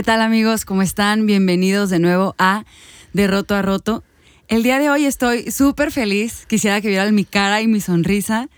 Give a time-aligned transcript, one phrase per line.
[0.00, 0.64] ¿Qué tal amigos?
[0.64, 1.26] ¿Cómo están?
[1.26, 2.64] Bienvenidos de nuevo a
[3.12, 4.02] De Roto a Roto.
[4.48, 6.46] El día de hoy estoy súper feliz.
[6.46, 8.48] Quisiera que vieran mi cara y mi sonrisa.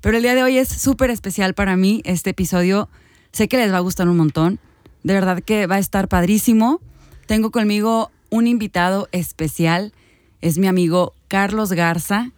[0.00, 2.00] Pero el día de hoy es súper especial para mí.
[2.06, 2.88] Este episodio
[3.30, 4.58] sé que les va a gustar un montón.
[5.02, 6.80] De verdad que va a estar padrísimo.
[7.26, 9.92] Tengo conmigo un invitado especial.
[10.40, 12.32] Es mi amigo Carlos Garza.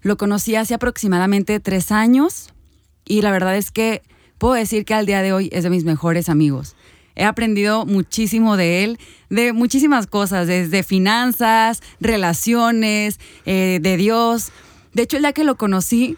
[0.00, 2.52] Lo conocí hace aproximadamente tres años
[3.04, 4.02] y la verdad es que
[4.38, 6.74] puedo decir que al día de hoy es de mis mejores amigos.
[7.14, 8.98] He aprendido muchísimo de él,
[9.30, 14.50] de muchísimas cosas, desde finanzas, relaciones, eh, de Dios.
[14.94, 16.16] De hecho, el día que lo conocí,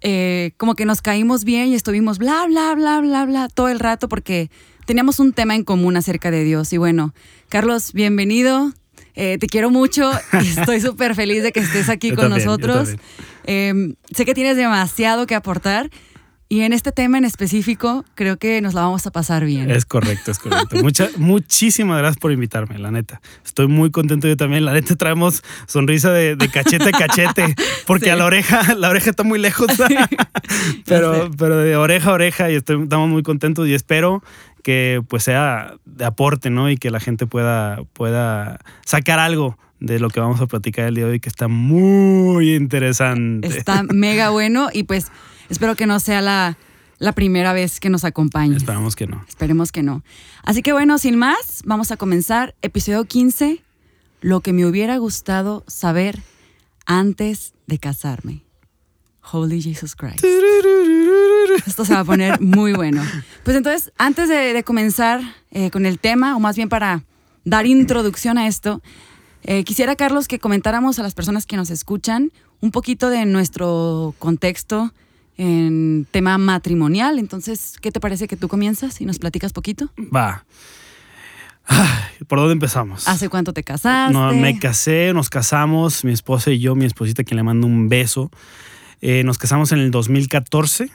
[0.00, 3.78] eh, como que nos caímos bien y estuvimos bla, bla, bla, bla, bla todo el
[3.78, 4.50] rato porque
[4.84, 6.72] teníamos un tema en común acerca de Dios.
[6.72, 7.14] Y bueno,
[7.48, 8.72] Carlos, bienvenido.
[9.14, 10.10] Eh, te quiero mucho
[10.42, 12.96] y estoy súper feliz de que estés aquí Yo con también, nosotros.
[13.44, 15.90] Eh, sé que tienes demasiado que aportar
[16.52, 19.70] y en este tema en específico creo que nos la vamos a pasar bien.
[19.70, 20.76] Es correcto, es correcto.
[20.82, 23.22] Mucha, muchísimas gracias por invitarme, la neta.
[23.42, 24.66] Estoy muy contento yo también.
[24.66, 27.54] La neta traemos sonrisa de, de cachete a cachete,
[27.86, 28.10] porque Sí.
[28.10, 29.68] a la oreja, la oreja está muy lejos.
[30.84, 34.22] pero, pero de oreja a oreja y estoy- estamos muy contentos y espero
[34.62, 36.70] que pues sea de aporte, ¿no?
[36.70, 40.94] Y que la gente pueda, pueda sacar algo de lo que vamos a platicar el
[40.94, 43.48] día de hoy, que está muy interesante.
[43.48, 45.10] Está mega bueno y pues
[45.52, 46.56] espero que no sea la,
[46.98, 48.58] la primera vez que nos acompañes.
[48.58, 49.24] Esperamos que no.
[49.28, 50.02] Esperemos que no.
[50.42, 53.62] Así que bueno, sin más, vamos a comenzar episodio 15,
[54.20, 56.20] lo que me hubiera gustado saber
[56.86, 58.42] antes de casarme.
[59.30, 60.24] Holy Jesus Christ.
[61.66, 63.02] Esto se va a poner muy bueno.
[63.44, 65.20] Pues entonces, antes de, de comenzar
[65.52, 67.04] eh, con el tema, o más bien para
[67.44, 68.82] dar introducción a esto,
[69.44, 74.14] eh, quisiera, Carlos, que comentáramos a las personas que nos escuchan un poquito de nuestro
[74.18, 74.92] contexto
[75.36, 77.18] en tema matrimonial.
[77.18, 79.90] Entonces, ¿qué te parece que tú comienzas y nos platicas poquito?
[80.14, 80.44] Va.
[81.66, 83.06] Ay, ¿Por dónde empezamos?
[83.08, 84.12] ¿Hace cuánto te casaste?
[84.12, 87.88] No, me casé, nos casamos, mi esposa y yo, mi esposita, que le mando un
[87.88, 88.30] beso.
[89.00, 90.90] Eh, nos casamos en el 2014.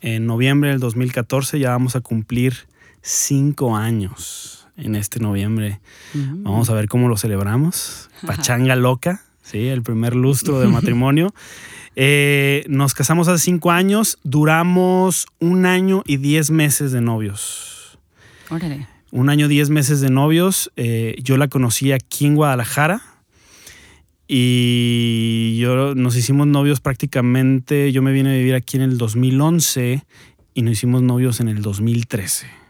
[0.00, 2.66] En noviembre del 2014 ya vamos a cumplir
[3.00, 5.80] cinco años en este noviembre.
[6.12, 6.42] Mm.
[6.42, 8.10] Vamos a ver cómo lo celebramos.
[8.26, 9.68] Pachanga loca, ¿sí?
[9.68, 11.34] El primer lustro del matrimonio.
[11.96, 17.98] Eh, nos casamos hace cinco años, duramos un año y diez meses de novios
[18.50, 18.88] Órale.
[19.12, 20.72] un año, diez meses de novios.
[20.76, 23.00] Eh, yo la conocí aquí en Guadalajara
[24.26, 27.92] y yo nos hicimos novios prácticamente.
[27.92, 30.02] Yo me vine a vivir aquí en el 2011
[30.54, 32.63] y nos hicimos novios en el 2013.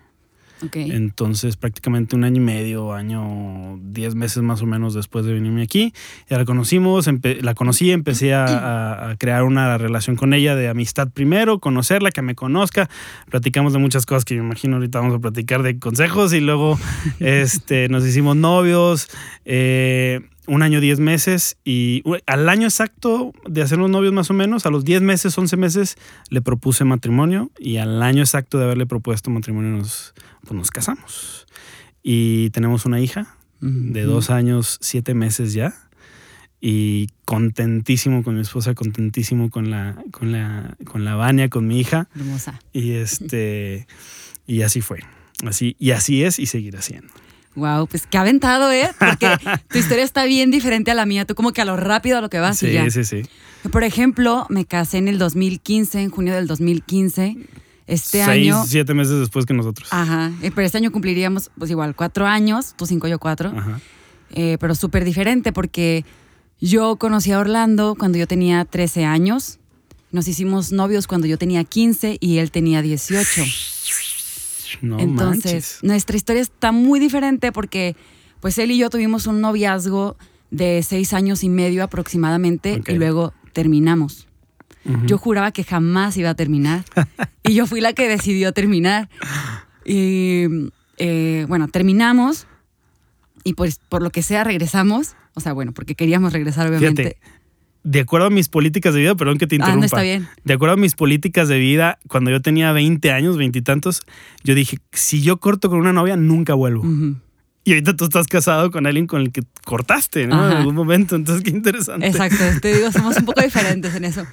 [0.72, 5.62] Entonces, prácticamente un año y medio, año, diez meses más o menos después de venirme
[5.62, 5.92] aquí.
[6.28, 7.08] Ya la conocimos,
[7.40, 12.34] la conocí, empecé a crear una relación con ella de amistad primero, conocerla, que me
[12.34, 12.88] conozca.
[13.30, 16.78] Platicamos de muchas cosas que me imagino ahorita vamos a platicar de consejos y luego
[17.20, 19.08] este, nos hicimos novios.
[19.44, 24.66] eh, un año, diez meses y al año exacto de hacernos novios más o menos,
[24.66, 25.96] a los diez meses, once meses,
[26.28, 31.46] le propuse matrimonio y al año exacto de haberle propuesto matrimonio nos, pues nos casamos.
[32.02, 35.74] Y tenemos una hija de dos años, siete meses ya.
[36.60, 41.78] Y contentísimo con mi esposa, contentísimo con la, con la, con la Vania, con mi
[41.78, 42.08] hija.
[42.14, 42.58] Hermosa.
[42.72, 43.86] Y este,
[44.46, 45.00] y así fue.
[45.46, 47.12] Así, y así es y seguirá siendo.
[47.56, 48.90] Wow, pues qué aventado, ¿eh?
[48.98, 49.28] Porque
[49.68, 51.24] tu historia está bien diferente a la mía.
[51.24, 52.90] Tú como que a lo rápido a lo que vas y sí, ya.
[52.90, 53.22] sí, sí.
[53.70, 57.36] Por ejemplo, me casé en el 2015, en junio del 2015.
[57.86, 58.64] Este Seis, año.
[58.66, 59.88] Siete meses después que nosotros.
[59.92, 60.32] Ajá.
[60.42, 63.52] eh, Pero este año cumpliríamos, pues igual, cuatro años, tú cinco, yo cuatro.
[63.56, 63.80] Ajá.
[64.30, 66.04] Eh, pero súper diferente porque
[66.60, 69.58] yo conocí a Orlando cuando yo tenía 13 años.
[70.12, 73.42] Nos hicimos novios cuando yo tenía 15 y él tenía 18.
[74.82, 75.78] No Entonces, manches.
[75.82, 77.96] nuestra historia está muy diferente porque
[78.40, 80.16] pues él y yo tuvimos un noviazgo
[80.50, 84.28] de seis años y medio aproximadamente y luego terminamos.
[85.06, 86.84] Yo juraba que jamás iba a terminar
[87.42, 89.08] y yo fui la que decidió terminar.
[89.84, 90.44] Y
[90.98, 92.46] eh, bueno, terminamos
[93.44, 95.16] y pues por lo que sea regresamos.
[95.34, 97.02] O sea, bueno, porque queríamos regresar obviamente.
[97.02, 97.18] Fíjate,
[97.84, 99.80] de acuerdo a mis políticas de vida, perdón que te Ah, interrumpa.
[99.80, 100.26] no está bien.
[100.44, 104.00] De acuerdo a mis políticas de vida, cuando yo tenía 20 años, 20 y tantos,
[104.42, 106.82] yo dije, si yo corto con una novia, nunca vuelvo.
[107.66, 110.50] Y ahorita tú estás casado con alguien con el que cortaste, ¿no?
[110.50, 111.14] En algún momento.
[111.16, 112.06] Entonces, qué interesante.
[112.06, 114.24] Exacto, te digo, somos un poco diferentes en eso.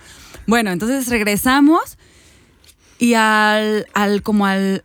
[0.47, 1.97] Bueno, entonces regresamos
[2.99, 4.83] y al, al como al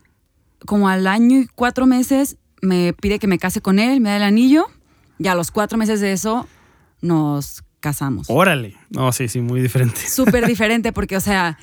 [0.65, 4.17] como al año y cuatro meses me pide que me case con él, me da
[4.17, 4.67] el anillo
[5.19, 6.49] y a los cuatro meses de eso
[7.01, 8.27] nos casamos.
[8.29, 8.75] Órale.
[8.91, 10.01] No, sí, sí, muy diferente.
[10.09, 11.57] Súper diferente porque, o sea,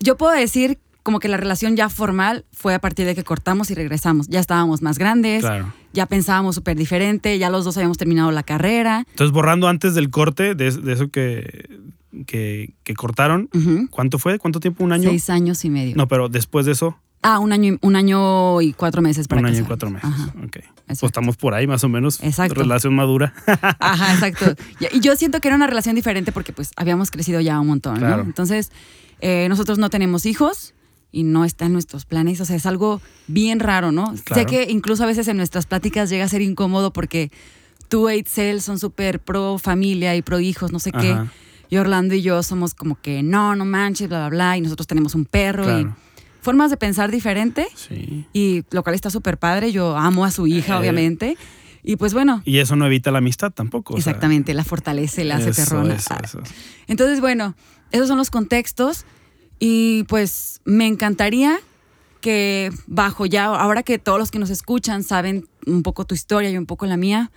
[0.00, 3.70] yo puedo decir como que la relación ya formal fue a partir de que cortamos
[3.70, 4.28] y regresamos.
[4.28, 5.72] Ya estábamos más grandes, Claro.
[5.92, 9.04] ya pensábamos súper diferente, ya los dos habíamos terminado la carrera.
[9.10, 11.68] Entonces, borrando antes del corte, de, de eso que,
[12.26, 13.48] que, que cortaron.
[13.90, 14.38] ¿cuánto fue?
[14.38, 14.84] ¿Cuánto tiempo?
[14.84, 15.10] ¿Un año?
[15.10, 15.96] Seis años y medio.
[15.96, 19.40] No, pero después de eso, Ah, un año, y- un año y cuatro meses para
[19.40, 20.08] un año y cuatro meses.
[20.10, 20.56] Ajá, Ok.
[20.86, 21.06] Pues exacto.
[21.06, 22.22] estamos por ahí más o menos.
[22.22, 22.54] Exacto.
[22.54, 23.32] Relación madura.
[23.78, 24.54] Ajá, exacto.
[24.92, 28.00] Y yo siento que era una relación diferente porque pues habíamos crecido ya un montón,
[28.00, 28.20] ¿no?
[28.20, 28.70] Entonces,
[29.20, 30.74] eh, nosotros no tenemos hijos
[31.12, 32.40] y no está en nuestros planes.
[32.40, 34.14] O sea, es algo bien raro, ¿no?
[34.34, 37.30] Sé que incluso a veces en nuestras pláticas llega a ser incómodo porque
[37.88, 41.16] tú e Itzel son súper pro familia y pro hijos, no sé qué.
[41.68, 44.56] Y Orlando y yo somos como que no, no manches, bla, bla, bla.
[44.56, 45.86] Y nosotros tenemos un perro y.
[46.42, 47.66] formas de pensar diferente.
[47.74, 48.26] Sí.
[48.34, 49.72] Y lo cual está súper padre.
[49.72, 50.78] Yo amo a su hija, Eh.
[50.78, 51.36] obviamente.
[51.84, 53.94] Y pues bueno, Y eso no evita la amistad tampoco.
[53.94, 55.94] o sea, exactamente, la fortalece, la hace eso, perrona.
[55.94, 56.40] eso, eso.
[56.86, 57.56] Entonces, bueno,
[57.90, 59.04] esos son los contextos
[59.58, 61.58] y pues me encantaría
[62.20, 66.50] que bajo ya, ahora que todos los que nos escuchan saben un poco tu historia
[66.50, 67.32] y un poco la mía,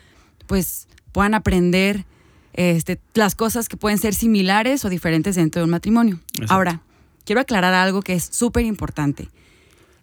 [0.46, 2.06] pues puedan aprender
[2.54, 6.20] este, las cosas que pueden ser similares o diferentes dentro de un matrimonio.
[6.34, 6.54] Exacto.
[6.54, 6.82] Ahora,
[7.26, 9.30] quiero aclarar algo que es súper importante.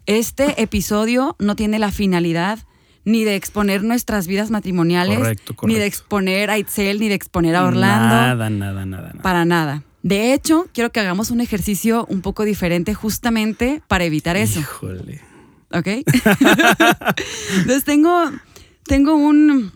[0.07, 2.59] Este episodio no tiene la finalidad
[3.05, 5.85] ni de exponer nuestras vidas matrimoniales, Correcto, ni de correcto.
[5.87, 8.15] exponer a Itzel, ni de exponer a Orlando.
[8.15, 9.23] Nada, nada, nada, nada.
[9.23, 9.83] Para nada.
[10.03, 14.61] De hecho, quiero que hagamos un ejercicio un poco diferente justamente para evitar eso.
[14.61, 15.21] Híjole.
[15.73, 15.87] ¿Ok?
[17.57, 18.31] Entonces tengo,
[18.85, 19.73] tengo un,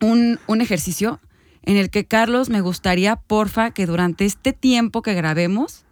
[0.00, 1.20] un, un ejercicio
[1.62, 5.84] en el que, Carlos, me gustaría, porfa, que durante este tiempo que grabemos,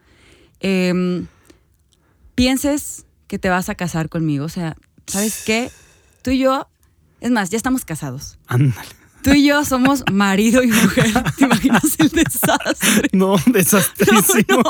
[0.60, 1.26] em,
[2.34, 4.44] pienses que te vas a casar conmigo.
[4.44, 4.76] O sea,
[5.06, 5.70] ¿sabes qué?
[6.22, 6.68] Tú y yo,
[7.20, 8.38] es más, ya estamos casados.
[8.46, 8.88] Ándale.
[9.22, 11.12] Tú y yo somos marido y mujer.
[11.36, 13.08] ¿Te imaginas el desastre?
[13.12, 14.62] No, desastrísimo.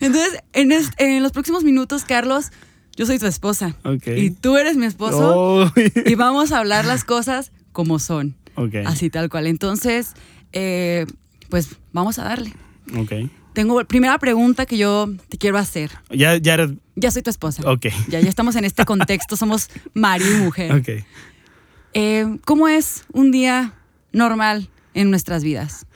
[0.00, 2.50] Entonces, en, los próximos minutos, Carlos,
[2.96, 3.76] yo soy tu esposa.
[3.84, 4.08] Ok.
[4.16, 5.70] Y tú eres mi esposo.
[5.76, 5.92] Uy.
[6.04, 8.36] Y vamos a hablar las cosas como son.
[8.56, 8.74] Ok.
[8.86, 9.46] Así tal cual.
[9.46, 10.14] Entonces,
[10.52, 11.06] eh,
[11.48, 12.52] pues vamos a darle.
[12.96, 13.12] Ok.
[13.52, 15.90] Tengo primera pregunta que yo te quiero hacer.
[16.10, 16.70] Ya, ya eres.
[16.96, 17.62] Ya soy tu esposa.
[17.70, 17.86] Ok.
[18.08, 20.72] Ya, ya estamos en este contexto, somos marido y mujer.
[20.72, 21.04] Ok.
[21.94, 23.74] Eh, ¿Cómo es un día
[24.12, 25.86] normal en nuestras vidas?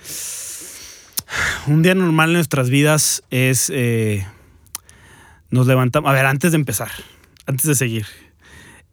[1.66, 3.70] Un día normal en nuestras vidas es.
[3.72, 4.26] eh,
[5.50, 6.10] nos levantamos.
[6.10, 6.90] A ver, antes de empezar,
[7.46, 8.06] antes de seguir.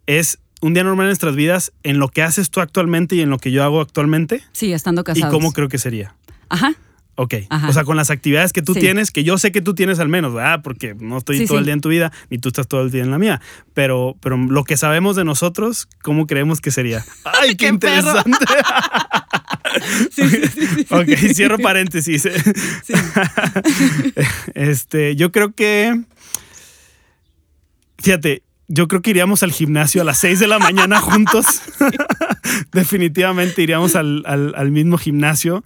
[0.06, 3.30] Es un día normal en nuestras vidas en lo que haces tú actualmente y en
[3.30, 4.44] lo que yo hago actualmente.
[4.52, 5.32] Sí, estando ¿Y casados.
[5.34, 6.14] cómo creo que sería?
[6.48, 6.74] Ajá.
[7.22, 7.34] Ok.
[7.50, 7.68] Ajá.
[7.68, 8.80] O sea, con las actividades que tú Sí.
[8.80, 10.60] tienes, que yo sé que tú tienes al menos, ¿verdad?
[10.64, 12.90] Porque no estoy Sí, todo el día en tu vida, ni tú estás todo el
[12.90, 13.40] día en la mía.
[13.74, 17.04] Pero, pero lo que sabemos de nosotros, ¿cómo creemos que sería?
[17.24, 18.32] ¡Ay, qué, ¡Qué interesante!
[20.10, 20.86] Sí, sí, sí, sí, sí.
[20.90, 22.28] ok, cierro paréntesis.
[22.84, 22.92] Sí.
[24.54, 25.98] Este, yo creo que.
[27.98, 28.42] Fíjate,
[28.74, 31.60] yo creo que iríamos al gimnasio a las 6 de la mañana juntos.
[32.72, 35.62] Definitivamente iríamos al, al- al mismo gimnasio.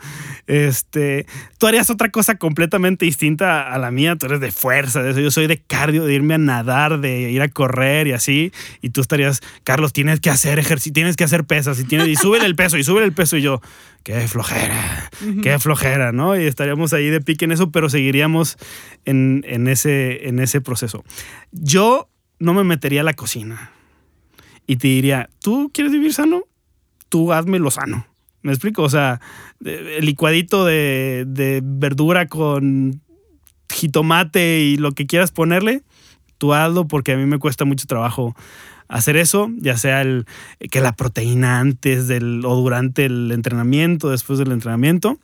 [0.49, 1.27] Este,
[1.59, 4.17] tú harías otra cosa completamente distinta a la mía.
[4.17, 5.21] Tú eres de fuerza, de eso.
[5.21, 8.53] Yo soy de cardio, de irme a nadar, de ir a correr y así.
[8.83, 12.17] Y tú estarías, Carlos, tienes que hacer ejercicio, tienes que hacer pesas y tienes, y
[12.17, 13.37] sube el peso, y sube el peso.
[13.37, 13.61] Y yo,
[14.03, 15.11] qué flojera,
[15.43, 16.37] qué flojera, ¿no?
[16.41, 18.57] Y estaríamos ahí de pique en eso, pero seguiríamos
[19.05, 21.05] en, en ese, en ese proceso.
[21.53, 23.71] Yo no me metería a la cocina
[24.67, 26.43] y te diría, ¿tú quieres vivir sano?
[27.09, 28.07] Tú hazme lo sano.
[28.43, 28.83] ¿Me explico?
[28.83, 29.21] O sea,
[29.65, 33.01] el licuadito de, de verdura con
[33.69, 35.83] jitomate y lo que quieras ponerle,
[36.39, 38.37] tú hazlo porque a mí me cuesta mucho trabajo
[38.89, 40.27] hacer eso, ya sea el,
[40.71, 45.19] que la proteína antes del o durante el entrenamiento, después del entrenamiento.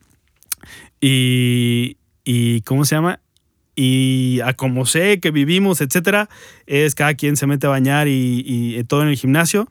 [1.00, 3.20] Y, y ¿cómo se llama?
[3.74, 6.28] Y a como sé que vivimos, etcétera,
[6.66, 9.68] es cada quien se mete a bañar y, y todo en el gimnasio.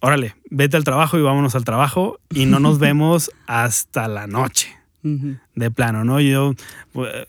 [0.00, 4.78] Órale, vete al trabajo y vámonos al trabajo y no nos vemos hasta la noche
[5.02, 6.20] de plano, ¿no?
[6.20, 6.54] Yo
[6.92, 7.26] pues,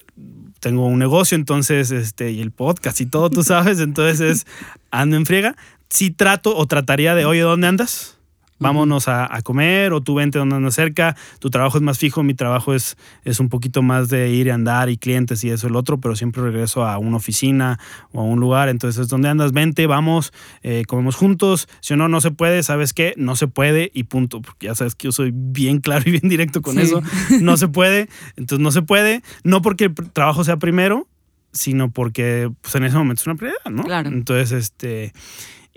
[0.59, 4.47] tengo un negocio, entonces, este, y el podcast y todo, tú sabes, entonces es,
[4.91, 5.55] ando en friega.
[5.89, 8.18] Si trato o trataría de, oye, ¿dónde andas?
[8.59, 11.15] Vámonos a, a comer o tú vente donde andas cerca.
[11.39, 14.49] Tu trabajo es más fijo, mi trabajo es, es un poquito más de ir y
[14.49, 17.79] andar y clientes y eso el otro, pero siempre regreso a una oficina
[18.11, 18.69] o a un lugar.
[18.69, 19.51] Entonces, ¿dónde andas?
[19.53, 21.67] Vente, vamos, eh, comemos juntos.
[21.79, 23.13] Si o no, no se puede, ¿sabes qué?
[23.17, 24.41] No se puede y punto.
[24.41, 26.81] Porque ya sabes que yo soy bien claro y bien directo con Sí.
[26.81, 27.01] eso.
[27.41, 29.23] No se puede, entonces no se puede.
[29.43, 31.07] No porque el trabajo sea primero,
[31.51, 33.83] sino porque pues, en ese momento es una prioridad, ¿no?
[33.83, 34.09] Claro.
[34.09, 35.13] Entonces, este.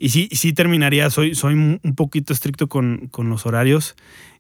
[0.02, 3.94] Y sí, sí terminaría, soy, soy un poquito estricto con, con los horarios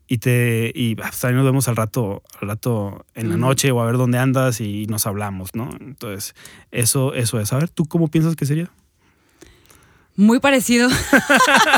[0.08, 3.80] y te y pues, también nos vemos al rato, al rato en la noche o
[3.80, 5.70] a ver dónde andas y nos hablamos, ¿no?
[5.78, 6.34] Entonces,
[6.72, 7.52] eso, eso es.
[7.52, 8.72] A ver, ¿tú cómo piensas que sería?
[10.16, 10.88] Muy parecido.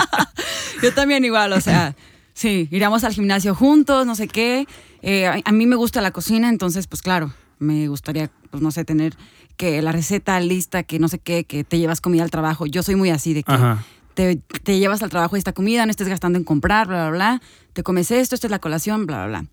[0.82, 1.94] Yo también igual, o sea,
[2.32, 4.66] sí, iríamos al gimnasio juntos, no sé qué.
[5.02, 8.70] Eh, a, a mí me gusta la cocina, entonces, pues claro, me gustaría, pues no
[8.70, 9.14] sé, tener
[9.56, 12.66] que la receta lista, que no sé qué, que te llevas comida al trabajo.
[12.66, 13.84] Yo soy muy así, de que Ajá.
[14.14, 17.42] te, te llevas al trabajo esta comida, no estés gastando en comprar, bla, bla, bla.
[17.73, 19.49] Te comes esto, esta es la colación, bla, bla, bla.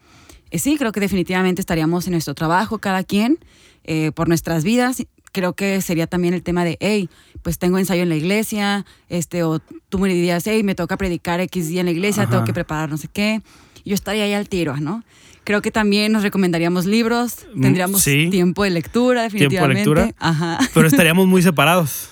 [0.51, 3.39] Eh, sí, creo que definitivamente estaríamos en nuestro trabajo, cada quien,
[3.83, 5.03] eh, por nuestras vidas.
[5.31, 7.09] Creo que sería también el tema de, hey,
[7.41, 11.39] pues tengo ensayo en la iglesia, este, o tú me dirías, hey, me toca predicar
[11.39, 12.31] X día en la iglesia, Ajá.
[12.31, 13.41] tengo que preparar no sé qué.
[13.85, 15.03] Yo estaría ahí al tiro, ¿no?
[15.43, 18.27] Creo que también nos recomendaríamos libros, Mm, tendríamos sí.
[18.29, 19.79] tiempo de lectura, Tiempo de definitivamente.
[19.89, 20.11] lectura.
[20.19, 20.59] Ajá.
[20.73, 22.09] Pero estaríamos muy separados.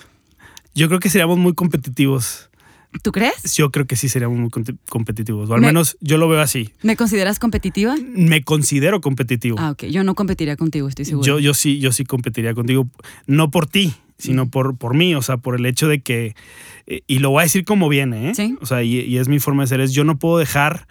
[0.75, 2.49] Yo creo que seríamos muy competitivos.
[3.03, 3.55] ¿Tú crees?
[3.55, 4.49] Yo creo que sí seríamos muy
[4.89, 5.47] competitivos.
[5.49, 6.71] O al Me- menos yo lo veo así.
[6.81, 7.95] ¿Me consideras competitiva?
[8.15, 9.57] Me considero competitivo.
[9.59, 9.83] Ah, ok.
[9.85, 11.27] Yo no competiría contigo, estoy segura.
[11.27, 12.89] Yo, yo sí, yo sí competiría contigo.
[13.27, 14.49] No por ti, sino Mm.
[14.49, 15.13] por, por mí.
[15.13, 16.35] O sea, por el hecho de que.
[16.87, 18.35] eh, y lo voy a decir como viene, ¿eh?
[18.35, 18.55] Sí.
[18.59, 19.81] O sea, y, y es mi forma de ser.
[19.81, 20.87] Es yo no puedo dejar.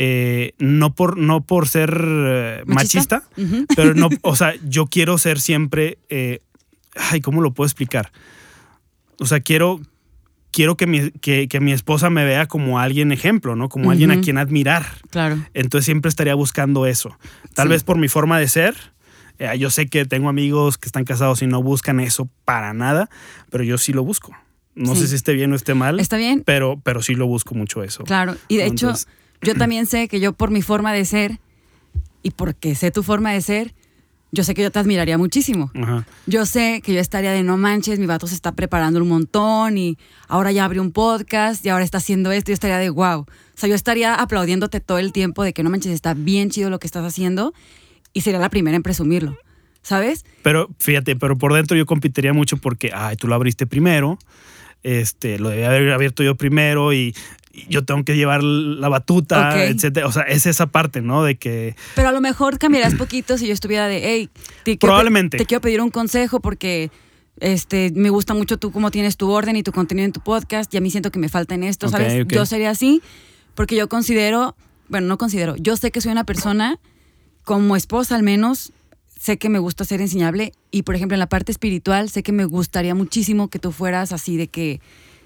[0.00, 3.24] Eh, no por no por ser eh, ¿Machista?
[3.74, 6.40] pero no, o sea, yo quiero ser siempre, eh,
[6.94, 8.12] ay, ¿cómo lo puedo explicar?
[9.18, 9.80] O sea, quiero,
[10.52, 13.68] quiero que mi, que, que mi esposa me vea como alguien ejemplo, ¿no?
[13.68, 14.86] Como alguien a quien admirar.
[15.10, 15.44] Claro.
[15.52, 17.18] Entonces siempre estaría buscando eso.
[17.54, 17.70] Tal Sí.
[17.72, 18.76] vez por mi forma de ser.
[19.58, 23.10] yo sé que tengo amigos que están casados y no buscan eso para nada,
[23.50, 24.36] pero yo sí lo busco.
[24.76, 25.00] No Sí.
[25.02, 27.82] sé si esté bien o esté mal, Está bien, pero, pero sí lo busco mucho
[27.82, 28.04] eso.
[28.04, 28.36] claro.
[28.46, 28.92] Y de hecho,
[29.42, 31.38] yo también sé que yo por mi forma de ser
[32.22, 33.74] y porque sé tu forma de ser,
[34.30, 35.70] yo sé que yo te admiraría muchísimo.
[35.74, 36.06] Ajá.
[36.26, 39.78] Yo sé que yo estaría de no manches, mi vato se está preparando un montón
[39.78, 39.96] y
[40.28, 43.20] ahora ya abrió un podcast y ahora está haciendo esto y yo estaría de wow.
[43.20, 46.68] O sea, yo estaría aplaudiéndote todo el tiempo de que no manches, está bien chido
[46.70, 47.54] lo que estás haciendo
[48.12, 49.38] y sería la primera en presumirlo.
[49.80, 50.26] ¿Sabes?
[50.42, 54.18] Pero fíjate, pero por dentro yo competiría mucho porque, ay, tú lo abriste primero,
[54.82, 57.14] este, lo debía haber abierto yo primero y
[57.68, 59.56] yo tengo que llevar la batuta, Ok.
[59.56, 60.06] etcétera.
[60.06, 61.22] O sea, es esa parte, ¿no?
[61.24, 64.30] De que Pero a lo mejor cambiarías poquito si yo estuviera de, hey,
[64.64, 65.38] te quiero Probablemente.
[65.38, 66.90] te quiero pedir un consejo porque
[67.40, 70.72] este, me gusta mucho tú cómo tienes tu orden y tu contenido en tu podcast
[70.74, 72.26] y a mí siento que me falta en esto, ¿sabes?
[72.28, 73.00] Yo sería así
[73.54, 74.56] porque yo considero,
[74.88, 76.78] bueno, no considero, yo sé que soy una persona,
[77.44, 78.72] como esposa al menos,
[79.18, 82.32] sé que me gusta ser enseñable y, por ejemplo, en la parte espiritual, sé que
[82.32, 84.80] me gustaría muchísimo que tú fueras así de que,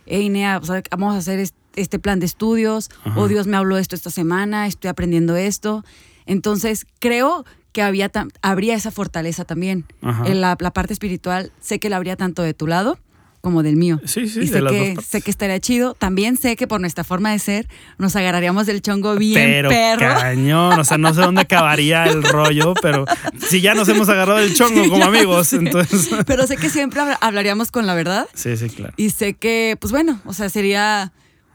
[0.07, 0.61] hey, Nea,
[0.91, 3.19] vamos a hacer est- este plan de estudios, Ajá.
[3.21, 5.85] o Dios me habló esto esta semana, estoy aprendiendo esto.
[6.27, 8.11] Entonces, creo que había
[8.43, 9.87] habría esa fortaleza también.
[10.27, 12.99] En la, la parte espiritual, sé que la habría tanto de tu lado
[13.41, 13.99] como del mío.
[14.05, 15.07] Sí, sí, y de sé las que, dos partes.
[15.11, 15.95] sé que estaría chido.
[15.95, 17.67] También sé que por nuestra forma de ser,
[17.99, 20.15] nos agarraríamos del chongo bien pero perro.
[20.21, 23.05] cañón, o sea, no sé dónde acabaría el rollo, pero
[23.49, 26.09] si ya nos hemos agarrado el chongo Sí, como amigos, entonces...
[26.25, 28.29] Pero sé que siempre habla- hablaríamos con la verdad.
[28.33, 28.93] Sí, sí, claro.
[28.97, 31.13] Y sé que, pues bueno, o sea, sería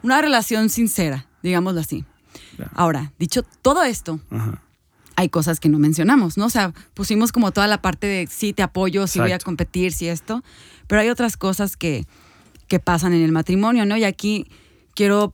[0.07, 2.05] una relación sincera, digámoslo así.
[2.55, 2.71] Claro.
[2.75, 4.61] Ahora, dicho todo esto, Ajá.
[5.15, 6.45] hay cosas que no mencionamos, ¿no?
[6.45, 9.45] O sea, pusimos como toda la parte de sí te apoyo, sí voy a Exacto.
[9.45, 10.43] competir, sí esto,
[10.87, 12.05] pero hay otras cosas que,
[12.67, 13.97] que pasan en el matrimonio, ¿no?
[13.97, 14.47] Y aquí
[14.95, 15.33] quiero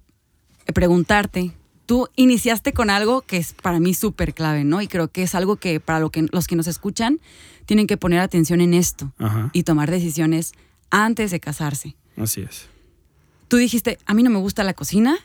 [0.73, 1.51] preguntarte,
[1.85, 4.81] tú iniciaste con algo que es para mí súper clave, ¿no?
[4.81, 7.19] Y creo que es algo que para lo que, los que nos escuchan
[7.65, 9.49] tienen que poner atención en esto Ajá.
[9.53, 10.53] y tomar decisiones
[10.89, 11.95] antes de casarse.
[12.17, 12.67] Así es.
[13.47, 15.17] Tú dijiste, a mí no me gusta la cocina,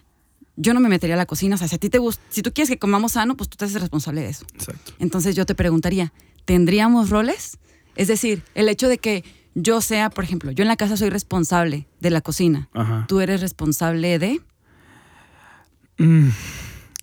[0.57, 2.43] yo no me metería a la cocina, o sea, si a ti te gusta, si
[2.43, 4.45] tú quieres que comamos sano, pues tú te haces responsable de eso.
[4.55, 4.93] Exacto.
[4.99, 6.13] Entonces yo te preguntaría,
[6.45, 7.59] ¿tendríamos roles?
[7.97, 11.11] Es decir, el hecho de que yo sea, por ejemplo, yo en la casa soy
[11.11, 13.05] responsable de la cocina, Ajá.
[13.09, 14.41] tú eres responsable de...
[15.99, 16.29] Mm,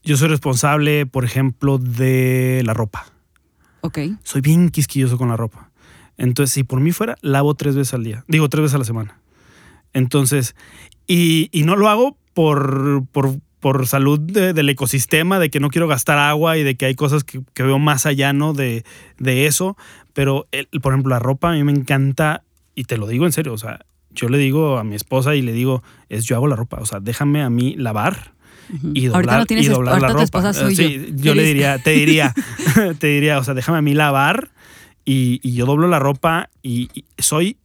[0.04, 3.08] Yo soy responsable, por ejemplo, de la ropa.
[3.82, 5.70] Ok, Soy bien quisquilloso con la ropa.
[6.18, 8.24] Entonces, si por mí fuera, lavo tres veces al día.
[8.28, 9.20] Digo, tres veces a la semana.
[9.96, 10.56] Entonces,
[11.08, 15.70] y, y no lo hago por, por, por salud de- del ecosistema, de que no
[15.70, 18.54] quiero gastar agua y de que hay cosas que, que veo más allá, ¿no?
[18.54, 18.84] De,
[19.18, 19.75] de eso.
[20.14, 22.44] Pero, el- por ejemplo, la ropa a mí me encanta,
[22.75, 23.80] y te lo digo en serio, o sea,
[24.12, 26.86] yo le digo a mi esposa y le digo, es yo hago la ropa, o
[26.86, 28.34] sea, déjame a mí lavar
[28.94, 30.24] y doblar, ahorita no tienes y doblar la tu ropa.
[30.24, 31.16] esposa soy Sí, yo.
[31.24, 32.34] yo le diría, te diría,
[33.00, 34.52] te diría, o sea, déjame a mí lavar
[35.06, 37.58] y, y yo doblo la ropa y, y soy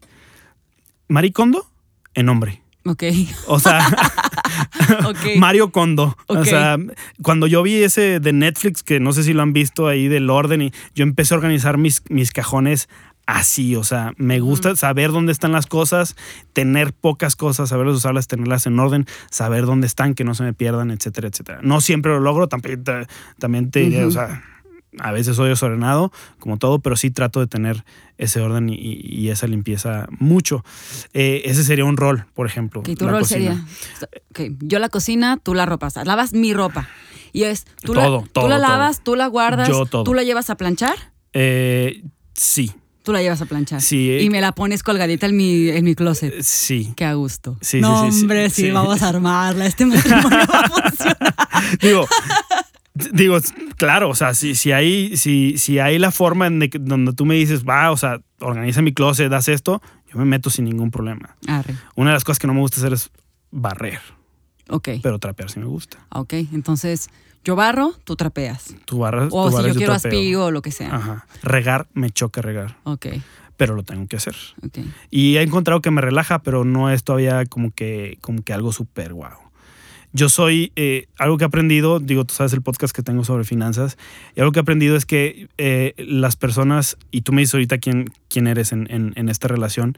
[1.08, 1.69] maricondo
[2.14, 2.62] en hombre.
[2.84, 3.04] Ok,
[3.46, 3.86] O sea,
[5.06, 5.16] ok.
[5.36, 6.16] Mario Kondo.
[6.28, 6.78] O sea,
[7.22, 10.30] cuando yo vi ese de Netflix, que no sé si lo han visto ahí del
[10.30, 12.88] orden, y yo empecé a organizar mis, mis cajones
[13.26, 16.16] así, o sea, me gusta saber dónde están las cosas,
[16.52, 20.52] tener pocas cosas, saberlas usarlas, tenerlas en orden, saber dónde están, que no se me
[20.52, 21.60] pierdan, etcétera, etcétera.
[21.62, 23.06] No siempre lo logro, también te,
[23.38, 24.42] también te diré, o sea,
[24.98, 27.84] a veces soy desordenado, como todo, pero sí trato de tener
[28.18, 30.64] ese orden y, y esa limpieza mucho.
[31.12, 32.80] Eh, ese sería un rol, por ejemplo.
[32.80, 33.66] Ok, tu rol cocina.
[33.98, 34.50] sería.
[34.52, 35.96] ok, yo la cocina, tú la ropas.
[36.04, 36.88] Lavas mi ropa.
[37.32, 37.64] Y es.
[37.82, 38.68] Tú Todo, la, todo, Tú la todo.
[38.68, 39.68] lavas, tú la guardas.
[39.68, 40.02] Yo todo.
[40.04, 40.96] Tú la llevas a planchar.
[41.32, 42.02] Eh,
[42.34, 43.80] sí, Tú la llevas a planchar.
[43.80, 44.22] Sí, eh.
[44.22, 46.42] Y me la pones colgadita en mi, en mi closet.
[46.42, 46.92] sí.
[46.96, 47.56] Qué a gusto.
[47.62, 48.70] Sí, sí, no, sí, sí, hombre, sí, sí.
[48.72, 49.64] vamos a armarla.
[49.66, 51.34] Este matrimonio va a funcionar.
[51.80, 52.06] digo,
[53.12, 53.38] digo,
[53.76, 57.12] claro, o sea, si, si, hay, si, si hay la forma en de que- donde
[57.12, 59.80] tú me dices, va, o sea, organiza mi closet, haz esto,
[60.12, 61.36] yo me meto sin ningún problema.
[61.46, 61.74] Arre.
[61.96, 63.10] Una de las cosas que no me gusta hacer es
[63.50, 64.00] barrer,
[64.68, 64.88] Ok.
[65.02, 65.98] pero trapear sí me gusta.
[66.10, 67.08] Ok, entonces
[67.44, 68.74] yo barro, tú trapeas.
[68.84, 70.10] Tú barras, O tú si barres, yo quiero trapeo.
[70.18, 70.94] aspiro o lo que sea.
[70.94, 71.26] Ajá.
[71.42, 73.06] Regar, me choca regar, Ok,
[73.56, 74.36] pero lo tengo que hacer.
[74.64, 74.78] ok.
[75.10, 78.72] Y he encontrado que me relaja, pero no es todavía como que, como que algo
[78.72, 79.38] súper guau.
[80.12, 83.44] Yo soy, eh, algo que he aprendido, digo, tú sabes el podcast que tengo sobre
[83.44, 83.96] finanzas,
[84.34, 87.78] y algo que he aprendido es que eh, las personas, y tú me dices ahorita
[87.78, 89.96] quién, quién eres en, en- en esta relación,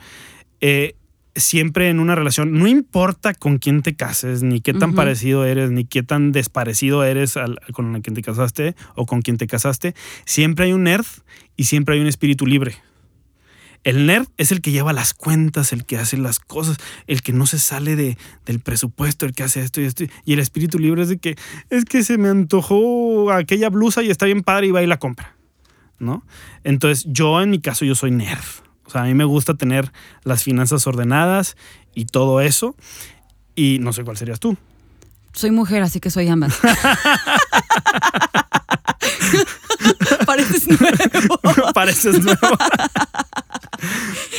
[0.60, 0.96] eh,
[1.34, 5.70] siempre en una relación, no importa con quién te cases, ni qué tan parecido eres,
[5.70, 9.94] ni qué tan desparecido eres al- con quien te casaste o con quien te casaste,
[10.26, 11.06] siempre hay un nerd
[11.56, 12.74] y siempre hay un espíritu libre.
[13.84, 17.32] El nerd es el que lleva las cuentas, el que hace las cosas, el que
[17.32, 20.04] no se sale de, del presupuesto, el que hace esto y esto.
[20.24, 21.36] Y el espíritu libre es de que
[21.68, 24.98] es que se me antojó aquella blusa y está bien padre y va y la
[24.98, 25.34] compra.
[25.98, 26.24] ¿No?
[26.64, 28.44] Entonces, yo en mi caso, yo soy nerd.
[28.84, 29.92] O sea, a mí me gusta tener
[30.24, 31.56] las finanzas ordenadas
[31.94, 32.76] y todo eso.
[33.54, 34.56] Y no sé cuál serías tú.
[35.32, 36.58] Soy mujer, así que soy ambas.
[40.46, 41.72] Pareces nuevo.
[41.74, 42.38] Pareces nuevo.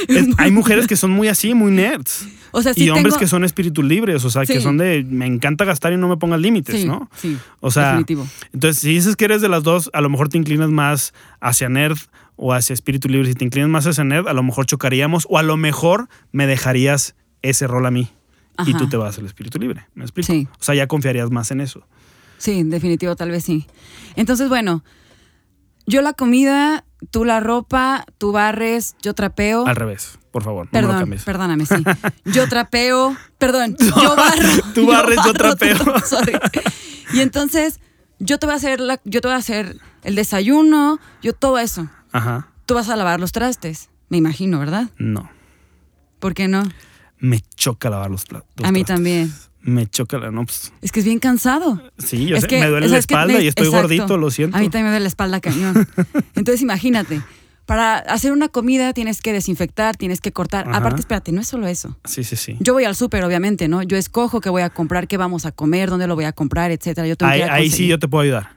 [0.07, 2.27] Es- hay mujeres que son muy así, muy nerds.
[2.51, 5.03] O sea, sí y hombres tengo- que son espíritus libres, o sea, que son de
[5.09, 7.09] me encanta gastar y no me pongas límites, Sí, ¿no?
[7.15, 8.27] sí, O sea, definitivo.
[8.53, 11.67] entonces si dices que eres de las dos, a lo mejor te inclinas más hacia
[11.69, 11.97] nerd
[12.35, 13.27] o hacia espíritu libre.
[13.27, 16.45] Si te inclinas más hacia nerd, a lo mejor chocaríamos o a lo mejor me
[16.47, 18.09] dejarías ese rol a mí
[18.65, 19.87] y tú te vas al espíritu libre.
[19.95, 20.31] ¿Me explico?
[20.31, 20.47] Sí.
[20.59, 21.85] O sea, ya confiarías más en eso.
[22.37, 23.65] Sí, en definitivo, tal vez sí.
[24.15, 24.83] Entonces, bueno,
[25.85, 29.65] yo la comida, tú la ropa, tú barres, yo trapeo.
[29.67, 31.23] Al revés, por favor, no Perdón, cambies.
[31.23, 31.75] perdóname, sí.
[32.25, 34.49] Yo trapeo, perdón, yo barro.
[34.73, 35.77] Tú barres, yo trapeo.
[36.05, 36.33] sorry.
[37.13, 37.79] Y entonces,
[38.19, 41.59] yo te voy a hacer la, yo te voy a hacer el desayuno, yo todo
[41.59, 41.87] eso.
[42.11, 42.47] Ajá.
[42.65, 44.89] Tú vas a lavar los trastes, me imagino, ¿verdad?
[44.97, 45.29] No.
[46.19, 46.63] ¿Por qué no?
[47.19, 48.49] Me choca lavar los platos.
[48.65, 49.31] a mí también.
[49.63, 50.29] Me choca la.
[50.29, 51.81] No, pues, Es que es bien cansado.
[51.97, 53.87] sí, yo Es sé, que- me duele la espalda Me- y estoy exacto.
[53.87, 54.57] gordito, lo siento.
[54.57, 55.87] A mí también me duele la espalda cañón.
[56.35, 57.21] Entonces imagínate,
[57.65, 60.67] para hacer una comida tienes que desinfectar, tienes que cortar.
[60.67, 60.77] Ajá.
[60.79, 61.97] Aparte, espérate, no es solo eso.
[62.03, 62.57] Sí, sí, sí.
[62.59, 63.83] Yo voy al súper, obviamente, ¿no?
[63.83, 66.71] Yo escojo qué voy a comprar, qué vamos a comer, dónde lo voy a comprar,
[66.71, 67.07] etcétera.
[67.07, 68.49] Yo tengo Ahí, que ahí sí yo te puedo ayudar.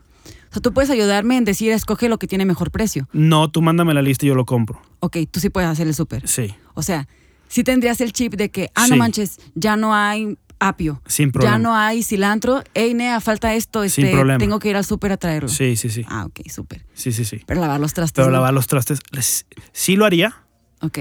[0.50, 3.08] O sea, tú puedes ayudarme en decir, escoge lo que tiene mejor precio.
[3.12, 4.80] No, tú mándame la lista y yo lo compro.
[5.00, 6.26] Ok, tú sí puedes hacer el súper.
[6.26, 7.06] Sí, O sea,
[7.46, 8.90] sí tendrías el chip de que, ah, Sí.
[8.90, 11.00] no manches, ya no hay apio.
[11.06, 11.56] sin problema.
[11.56, 12.62] Ya no hay cilantro.
[12.74, 13.86] Ey, Nea, falta esto.
[13.88, 14.38] Sin Este, problema.
[14.38, 15.48] tengo que ir al súper a traerlo.
[15.48, 16.04] Sí, sí, sí.
[16.08, 16.86] Ah, ok, súper.
[16.94, 17.42] Sí, sí, sí.
[17.46, 18.14] Pero lavar los trastes.
[18.14, 18.32] Pero ¿no?
[18.32, 20.34] lavar los trastes, les- sí lo haría,
[20.80, 20.98] Ok.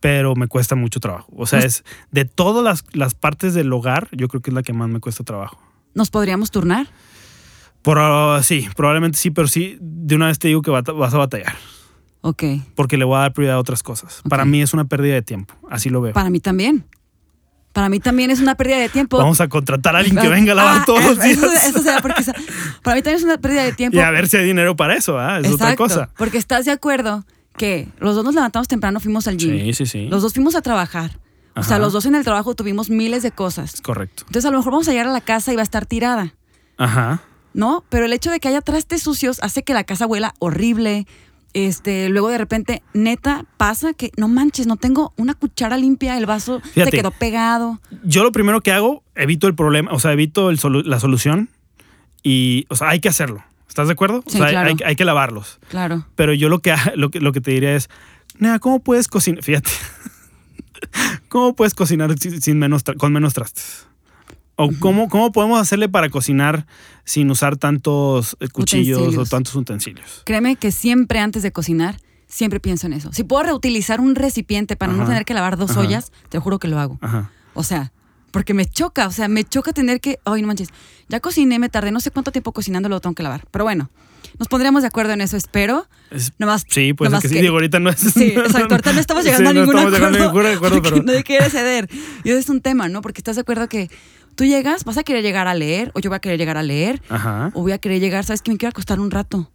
[0.00, 1.32] pero me cuesta mucho trabajo.
[1.36, 4.62] O sea, es de todas las, las partes del hogar, yo creo que es la
[4.62, 5.60] que más me cuesta trabajo.
[5.94, 6.86] ¿Nos podríamos turnar?
[7.82, 11.18] Por, ah, sí, probablemente sí, pero sí, de una vez te digo que vas a
[11.18, 11.56] batallar,
[12.20, 12.42] Ok.
[12.76, 14.22] porque le voy a dar prioridad a otras cosas.
[14.28, 16.12] Para mí es una pérdida de tiempo, así lo veo.
[16.12, 16.84] Para mí también.
[17.72, 19.16] Para mí también es una pérdida de tiempo.
[19.18, 21.38] Vamos a contratar a alguien que venga a lavar Ah, todos los días.
[21.38, 22.22] Eso, eso será porque
[22.82, 23.96] para mí también es una pérdida de tiempo.
[23.96, 25.38] y a ver si hay dinero para eso, ¿ah?
[25.38, 26.10] es otra Exacto, cosa.
[26.18, 27.24] Porque estás de acuerdo
[27.56, 29.50] que los dos nos levantamos temprano, fuimos al gym.
[29.58, 30.08] Sí, sí, sí.
[30.08, 31.18] Los dos fuimos a trabajar.
[31.56, 33.74] O sea, los dos en el trabajo tuvimos miles de cosas.
[33.74, 34.22] Es correcto.
[34.26, 36.34] Entonces, a lo mejor vamos a llegar a la casa y va a estar tirada,
[36.78, 37.20] Ajá.
[37.52, 37.84] ¿no?
[37.90, 41.06] Pero el hecho de que haya trastes sucios hace que la casa huela horrible.
[41.52, 46.26] Este, luego de repente, neta, pasa que no manches, no tengo una cuchara limpia, el
[46.26, 46.90] vaso Fíjate.
[46.92, 47.80] se quedó pegado.
[48.04, 51.48] Yo lo primero que hago, evito el problema, o sea, evito el solu- la solución
[52.22, 53.42] y, o sea, hay que hacerlo.
[53.68, 54.22] ¿Estás de acuerdo?
[54.26, 54.68] Sí, o sea, hay- claro.
[54.68, 55.58] hay, hay que lavarlos.
[55.68, 56.06] Claro.
[56.16, 57.88] Pero yo lo que, lo que, lo que te diría es,
[58.38, 59.42] Nea, ¿cómo puedes cocinar?
[59.44, 59.70] Fíjate.
[61.28, 63.86] ¿Cómo puedes cocinar sin menos con menos trastes?
[64.62, 66.66] ¿O cómo, cómo podemos hacerle para cocinar
[67.04, 69.28] sin usar tantos eh, cuchillos Utensilios.
[69.28, 70.22] o tantos utensilios?
[70.24, 71.96] Créeme que siempre antes de cocinar,
[72.28, 73.12] siempre pienso en eso.
[73.12, 75.80] Si puedo reutilizar un recipiente para no tener que lavar dos Ajá.
[75.80, 76.98] ollas, te juro que lo hago.
[77.00, 77.30] Ajá.
[77.54, 77.92] O sea,
[78.30, 80.68] porque me choca, o sea, me choca tener que, ay, no manches,
[81.08, 83.44] ya cociné, me tardé no sé cuánto tiempo cocinando, lo tengo que lavar.
[83.50, 83.90] Pero bueno,
[84.38, 85.88] nos pondríamos de acuerdo en eso, espero.
[86.12, 87.34] Es- Nomás, sí, pues nomás que sí.
[87.34, 87.98] que- Digo, ahorita no es.
[87.98, 88.74] Sí, exacto.
[88.74, 90.16] Ahorita no estamos llegando Sí, a ningún no estamos acuerdo.
[90.16, 91.02] llegando a ningún acuerdo, pero.
[91.02, 91.88] Nadie quiere ceder.
[92.22, 93.00] Y eso es un tema, ¿no?
[93.02, 93.90] Porque estás de acuerdo que
[94.40, 96.62] tú llegas, vas a querer llegar a leer, o yo voy a querer llegar a
[96.62, 97.50] leer, Ajá.
[97.52, 99.52] o voy a querer llegar, ¿sabes que Me quiero acostar un rato.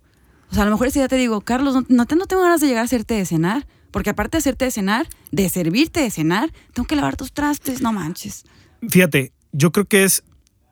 [0.51, 2.43] O sea, a lo mejor ese día te digo, Carlos, no, no, te- no tengo
[2.43, 3.65] ganas de llegar a hacerte de cenar.
[3.89, 7.81] Porque aparte de hacerte de cenar, de servirte de cenar, tengo que lavar tus trastes,
[7.81, 8.43] no manches.
[8.87, 10.23] Fíjate, yo creo que es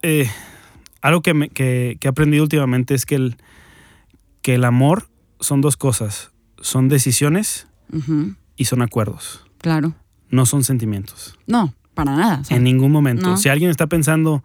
[0.04, 0.30] eh,
[1.02, 3.38] algo que, me- que- que he aprendido últimamente es que el,
[4.44, 6.30] que el amor son dos cosas.
[6.62, 7.66] Son decisiones
[8.58, 9.44] y son acuerdos.
[9.58, 9.96] claro.
[10.30, 11.38] No son sentimientos.
[11.48, 12.40] No, para nada.
[12.42, 13.30] o sea, en ningún momento.
[13.30, 13.38] no.
[13.38, 14.44] Si alguien está pensando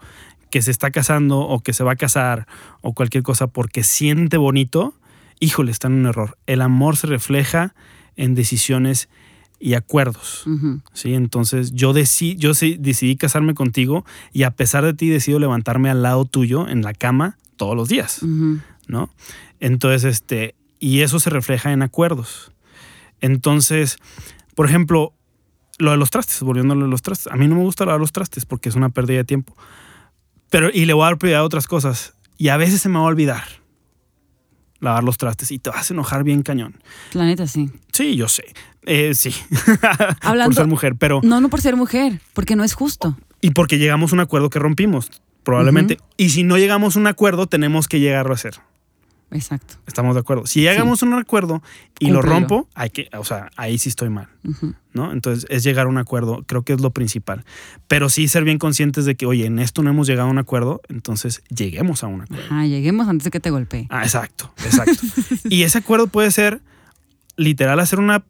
[0.50, 2.46] que se está casando o que se va a casar
[2.80, 4.94] o cualquier cosa porque siente bonito,
[5.40, 6.38] híjole, está en un error.
[6.46, 7.74] El amor se refleja
[8.16, 9.08] en decisiones
[9.60, 10.44] y acuerdos.
[10.92, 11.14] ¿sí?
[11.14, 15.90] Entonces yo, decí, yo sí decidí casarme contigo y a pesar de ti decido levantarme
[15.90, 18.22] al lado tuyo en la cama todos los días.
[18.86, 19.10] ¿no?
[19.60, 22.52] Entonces, este, y eso se refleja en acuerdos.
[23.20, 23.98] Entonces,
[24.54, 25.12] por ejemplo,
[25.78, 27.32] lo de los trastes, volviendo a los trastes.
[27.32, 29.56] A mí no me gusta lavar los trastes porque es una pérdida de tiempo.
[30.50, 32.14] Pero, y le voy a dar prioridad a otras cosas.
[32.36, 33.42] Y a veces se me va a olvidar
[34.80, 36.80] lavar los trastes y te vas a enojar bien cañón.
[37.12, 37.70] La neta, sí.
[37.92, 38.44] Sí, yo sé.
[38.86, 39.34] Eh, sí.
[40.20, 41.20] Hablando- por ser mujer, pero...
[41.24, 43.16] No, no por ser mujer, porque no es justo.
[43.40, 45.10] Y porque llegamos a un acuerdo que rompimos,
[45.42, 45.98] probablemente.
[46.16, 48.54] Y si no llegamos a un acuerdo, tenemos que llegar a hacer.
[49.30, 49.74] Exacto.
[49.86, 50.46] Estamos de acuerdo.
[50.46, 51.62] Si llegamos a un acuerdo
[51.98, 54.28] y lo rompo, hay que, o sea, ahí sí estoy mal.
[54.92, 55.12] ¿no?
[55.12, 57.44] Entonces es llegar a un acuerdo, creo que es lo principal.
[57.86, 60.38] Pero sí ser bien conscientes de que, oye, en esto no hemos llegado a un
[60.38, 62.44] acuerdo, entonces lleguemos a un acuerdo.
[62.46, 63.86] Ajá, lleguemos antes de que te golpee.
[63.90, 65.06] Ah, exacto, exacto.
[65.48, 66.60] y ese acuerdo puede ser
[67.36, 68.24] literal hacer una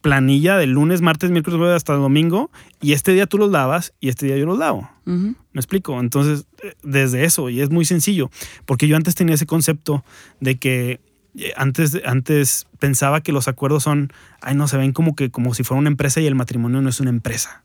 [0.00, 3.92] planilla de lunes, martes, miércoles, jueves hasta el domingo y este día tú los lavas
[4.00, 4.90] y este día yo los lavo.
[5.04, 5.98] ¿Me explico?
[5.98, 8.30] Entonces, eh, desde eso, y es muy sencillo,
[8.64, 10.04] porque yo antes tenía ese concepto
[10.38, 11.00] de que
[11.36, 15.52] eh, antes, antes pensaba que los acuerdos son, ay, no, se ven como que como
[15.54, 17.64] si fuera una empresa y el matrimonio no es una empresa.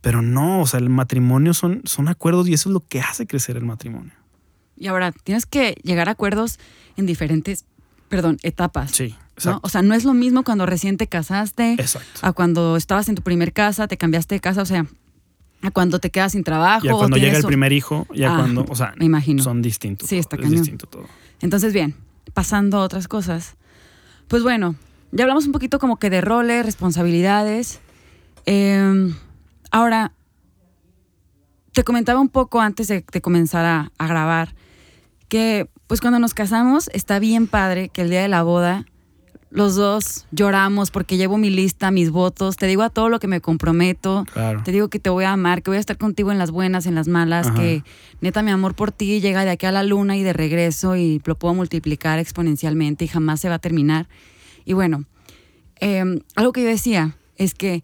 [0.00, 3.26] Pero no, o sea, el matrimonio son, son acuerdos y eso es lo que hace
[3.26, 4.12] crecer el matrimonio.
[4.76, 6.58] Y ahora, tienes que llegar a acuerdos
[6.96, 7.66] en diferentes,
[8.08, 8.92] perdón, etapas.
[8.92, 9.60] Sí, ¿no?
[9.62, 12.20] O sea, no es lo mismo cuando recién te casaste, Exacto.
[12.22, 14.86] a cuando estabas en tu primer casa, te cambiaste de casa, o sea,
[15.62, 16.86] a cuando te quedas sin trabajo.
[16.86, 19.42] Ya cuando llega el primer hijo, ya Ah, cuando, o sea, me imagino.
[19.42, 20.08] son distintos.
[20.08, 20.54] Sí, está todo, cañón.
[20.54, 21.06] Es distinto todo.
[21.40, 21.94] Entonces, bien,
[22.34, 23.56] pasando a otras cosas.
[24.28, 24.74] Pues bueno,
[25.12, 27.80] ya hablamos un poquito como que de roles, responsabilidades.
[28.46, 29.12] Eh,
[29.70, 30.12] ahora,
[31.72, 34.54] te comentaba un poco antes de, de comenzar a, a grabar
[35.28, 38.86] que pues cuando nos casamos está bien padre que el día de la boda
[39.50, 43.26] los dos lloramos porque llevo mi lista, mis votos, te digo a todo lo que
[43.26, 44.62] me comprometo, Claro.
[44.64, 46.86] te digo que te voy a amar, que voy a estar contigo en las buenas,
[46.86, 47.56] en las malas, Ajá.
[47.56, 47.82] que
[48.20, 51.20] neta mi amor por ti llega de aquí a la luna y de regreso y
[51.24, 54.08] lo puedo multiplicar exponencialmente y jamás se va a terminar.
[54.64, 55.04] Y bueno,
[55.80, 56.04] eh,
[56.36, 57.82] algo que yo decía es que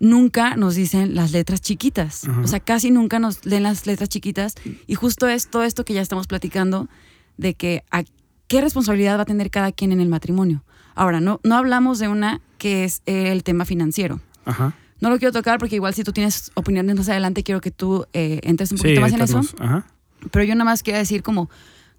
[0.00, 2.24] nunca nos dicen las letras chiquitas.
[2.26, 2.40] Ajá.
[2.40, 4.54] O sea, casi nunca nos leen las letras chiquitas.
[4.86, 6.88] Y justo es todo esto que ya estamos platicando
[7.36, 8.02] de que a
[8.48, 10.64] qué responsabilidad va a tener cada quien en el matrimonio.
[10.94, 14.20] Ahora, no, no hablamos de una que es eh, el tema financiero.
[14.44, 14.74] Ajá.
[15.00, 18.06] No lo quiero tocar porque igual si tú tienes opiniones más adelante, quiero que tú
[18.12, 19.40] eh, entres un Sí, poquito más en eso.
[19.58, 19.86] Ajá.
[20.30, 21.50] Pero yo nada más quiero decir como,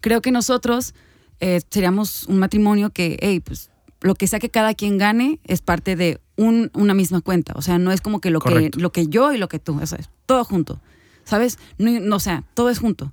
[0.01, 0.93] creo que nosotros
[1.39, 3.69] eh, seríamos un matrimonio que, hey, pues
[4.01, 7.53] lo que sea que cada quien gane es parte de un- una misma cuenta.
[7.55, 9.79] O sea, no es como que lo, que lo que yo y lo que tú,
[9.81, 10.79] eso es todo junto.
[11.25, 11.60] ¿Sabes?
[11.77, 13.12] No, no, o sea, todo es junto.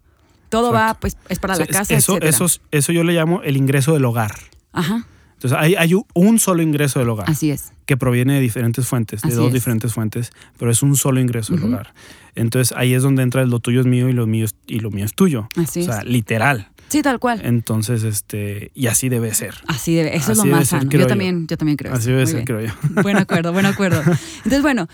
[0.52, 2.30] Todo va, pues, es para O sea, la casa, eso, etcétera.
[2.30, 4.32] eso, es- eso yo le llamo el ingreso del hogar.
[4.72, 7.72] Ajá, Entonces, hay, hay un solo ingreso del hogar así es.
[7.86, 9.54] que proviene de diferentes fuentes, de Así dos es.
[9.54, 11.92] diferentes fuentes, pero es un solo ingreso del hogar.
[12.36, 14.90] Entonces, ahí es donde entra lo tuyo es mío y lo mío es, y lo
[14.90, 15.48] mío es tuyo.
[15.56, 16.04] Así o sea, es.
[16.06, 16.68] literal.
[16.88, 17.40] Sí, tal cual.
[17.44, 19.54] Entonces, este, y así debe ser.
[19.66, 20.90] Así debe, eso es lo más sano.
[20.90, 21.06] Yo yo.
[21.06, 21.92] también, yo también creo.
[21.94, 22.10] Así eso.
[22.10, 22.46] debe Muy ser, bien.
[22.46, 22.60] creo
[22.94, 23.02] yo.
[23.02, 24.00] Buen acuerdo, buen acuerdo.
[24.44, 24.86] Entonces, bueno,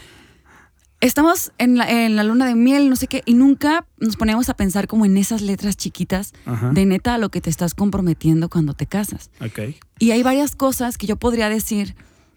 [1.00, 4.48] estamos en la, en la luna de miel, no sé qué, y nunca nos ponemos
[4.48, 6.70] a pensar como en esas letras chiquitas Ajá.
[6.70, 9.30] de neta a lo que te estás comprometiendo cuando te casas.
[9.40, 9.74] Ok.
[9.98, 11.94] Y hay varias cosas que yo podría decir,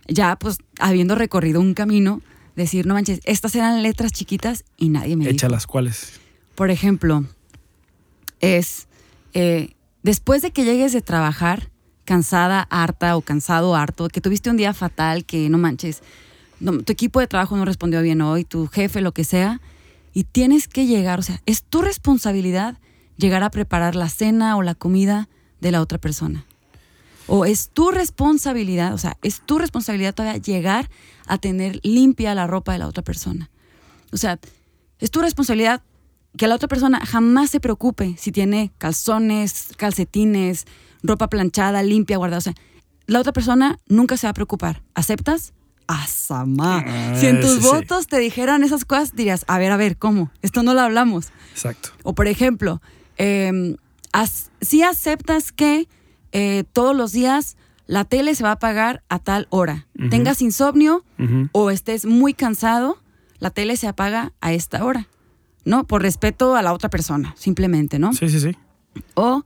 [0.08, 2.21] ya pues habiendo recorrido un camino,
[2.56, 5.34] decir, no manches, estas eran letras chiquitas y nadie me dijo.
[5.34, 6.19] Échalas, ¿cuáles?
[6.56, 7.26] Por ejemplo,
[8.39, 8.88] es
[9.34, 11.71] eh, después de que llegues de trabajar,
[12.06, 16.02] cansada, harta o cansado, harto, que tuviste un día fatal, que no manches,
[16.62, 19.62] tu equipo de trabajo no respondió bien hoy, tu jefe, lo que sea,
[20.13, 22.78] y tienes que llegar, o sea, es tu responsabilidad
[23.17, 26.45] llegar a preparar la cena o la comida de la otra persona.
[27.28, 30.89] O es tu responsabilidad, o sea, es tu responsabilidad todavía llegar
[31.28, 33.50] a tener limpia la ropa de la otra persona.
[34.12, 34.39] O sea,
[35.00, 35.82] es tu responsabilidad
[36.38, 40.65] que la otra persona jamás se preocupe si tiene calzones, calcetines,
[41.04, 42.39] ropa planchada, limpia, guardada.
[42.39, 42.56] O sea,
[43.08, 44.82] la otra persona nunca se va a preocupar.
[44.93, 45.54] ¿Aceptas?
[45.92, 46.84] Asamá.
[47.20, 47.68] Si en Ah, tus sí, sí.
[47.68, 50.32] votos te dijeran esas cosas, dirías, a ver, a ver, ¿cómo?
[50.42, 51.30] Esto no lo hablamos.
[51.54, 51.90] Exacto.
[52.04, 52.82] O por ejemplo,
[53.18, 53.76] eh,
[54.62, 55.88] si aceptas que
[56.32, 61.04] eh, todos los días la tele se va a apagar a tal hora, tengas insomnio
[61.52, 62.98] o estés muy cansado,
[63.40, 65.08] la tele se apaga a esta hora,
[65.66, 65.86] ¿no?
[65.86, 68.14] Por respeto a la otra persona, simplemente, ¿no?
[68.14, 68.56] Sí, sí, sí.
[69.16, 69.44] O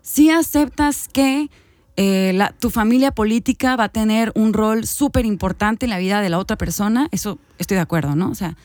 [0.00, 1.50] si aceptas que
[1.96, 6.20] eh, la- tu familia política va a tener un rol súper importante en la vida
[6.20, 8.30] de la otra persona, eso estoy de acuerdo, ¿no?
[8.30, 8.56] O sea,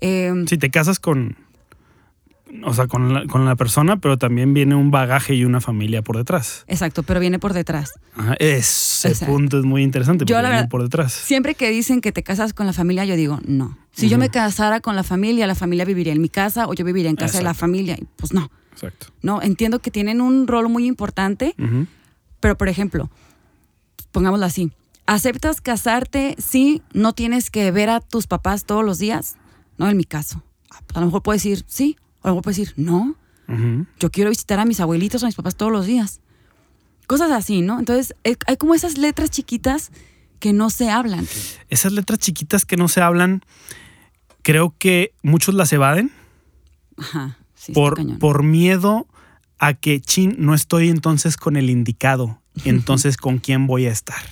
[0.00, 1.36] eh, Si te casas con.
[2.64, 6.00] O sea, con la, con la persona, pero también viene un bagaje y una familia
[6.00, 6.64] por detrás.
[6.66, 7.90] exacto, pero viene por detrás.
[8.16, 9.34] Ajá, Ese Exacto.
[9.34, 10.24] punto es muy interesante.
[10.24, 11.12] Yo, porque la verdad, por detrás.
[11.12, 13.76] Siempre que dicen que te casas con la familia, yo digo, no.
[13.92, 16.86] Si yo me casara con la familia, la familia viviría en mi casa o yo
[16.86, 17.98] viviría en casa de la familia.
[18.16, 19.08] Pues no, Exacto.
[19.20, 19.42] no.
[19.42, 21.54] Entiendo que tienen un rol muy importante.
[22.40, 23.10] Pero por ejemplo,
[24.12, 24.72] pongámoslo así.
[25.06, 29.36] ¿Aceptas casarte si no tienes que ver a tus papás todos los días?
[29.78, 30.42] No, en mi caso.
[30.94, 33.16] A lo mejor puedes decir sí, o a lo mejor puedes decir no.
[33.98, 36.20] Yo quiero visitar a mis abuelitos o a mis papás todos los días.
[37.06, 37.78] Cosas así, ¿no?
[37.78, 38.14] Entonces,
[38.46, 39.90] hay como esas letras chiquitas
[40.38, 41.26] que no se hablan.
[41.70, 43.42] Esas letras chiquitas que no se hablan,
[44.42, 46.12] creo que muchos las evaden
[46.98, 47.38] Ajá.
[47.54, 49.06] Sí, por, por miedo
[49.58, 52.40] a que, chin, no estoy entonces con el indicado.
[52.64, 54.22] Entonces, ¿con quién voy a estar?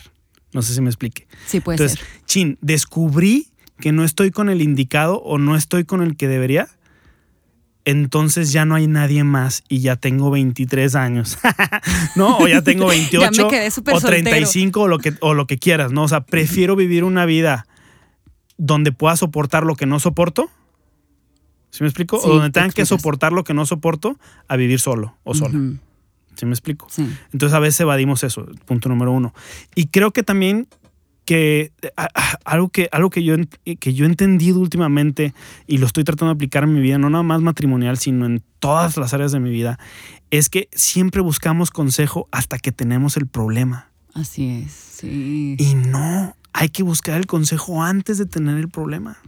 [0.53, 1.27] No sé si me explique.
[1.47, 2.09] Sí, puede Entonces, ser.
[2.27, 6.69] chin, descubrí que no estoy con el indicado o no estoy con el que debería.
[7.85, 11.39] Entonces ya no hay nadie más y ya tengo 23 años.
[12.17, 12.39] ¿No?
[12.39, 14.23] O ya tengo 28 quedé súper o soltero.
[14.25, 16.03] 35 o lo, que, o lo que quieras, ¿no?
[16.03, 17.67] O sea, prefiero vivir una vida
[18.59, 20.51] donde pueda soportar lo que no soporto.
[21.77, 22.19] ¿Sí me explico?
[22.19, 25.35] Sí, o donde te tengan que soportar lo que no soporto a vivir solo o
[25.35, 25.59] sola.
[25.59, 25.77] Ujú,
[26.35, 26.87] ¿Sí me explico?
[26.89, 27.07] Sí.
[27.35, 29.35] Entonces a veces evadimos eso, punto número uno.
[29.75, 30.69] Y creo que también
[31.27, 33.35] que a- a- algo que, algo que, yo,
[33.81, 35.35] que yo he entendido últimamente
[35.67, 38.43] y lo estoy tratando de aplicar en mi vida, no nada más matrimonial, sino en
[38.59, 39.79] todas las áreas de mi vida,
[40.31, 43.91] es que siempre buscamos consejo hasta que tenemos el problema.
[44.15, 44.73] Así es.
[44.73, 45.57] Sí.
[45.59, 49.19] Y no, hay que buscar el consejo antes de tener el problema.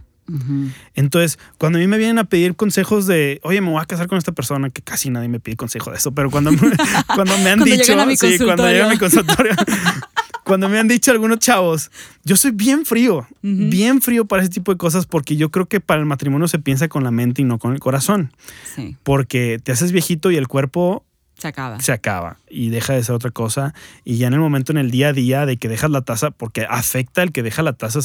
[0.95, 4.07] Entonces, cuando a mí me vienen a pedir consejos de, oye, me voy a casar
[4.07, 6.57] con esta persona, que casi nadie me pide consejo de eso, pero cuando, me-
[7.15, 8.71] cuando me han Cuando dicho, a sí, cuando consultorio.
[8.71, 9.53] llegan a mi consultorio,
[10.43, 11.91] cuando me han dicho algunos chavos,
[12.23, 15.79] yo soy bien frío, bien frío para ese tipo de cosas, porque yo creo que
[15.79, 18.31] para el matrimonio se piensa con la mente y no con el corazón,
[18.75, 18.97] Sí.
[19.03, 21.05] porque te haces viejito y el cuerpo
[21.39, 21.79] Se acaba.
[21.79, 23.73] se acaba y deja de ser otra cosa.
[24.05, 26.31] Y ya en el momento, en el día a día de que dejas la taza,
[26.31, 27.99] porque afecta el que deja la taza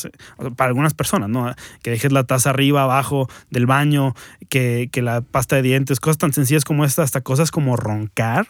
[0.56, 1.52] para algunas personas, ¿no?
[1.82, 4.14] Que dejes la taza arriba, abajo del baño,
[4.48, 8.46] que, que la pasta de dientes, cosas tan sencillas como esta, hasta cosas como roncar.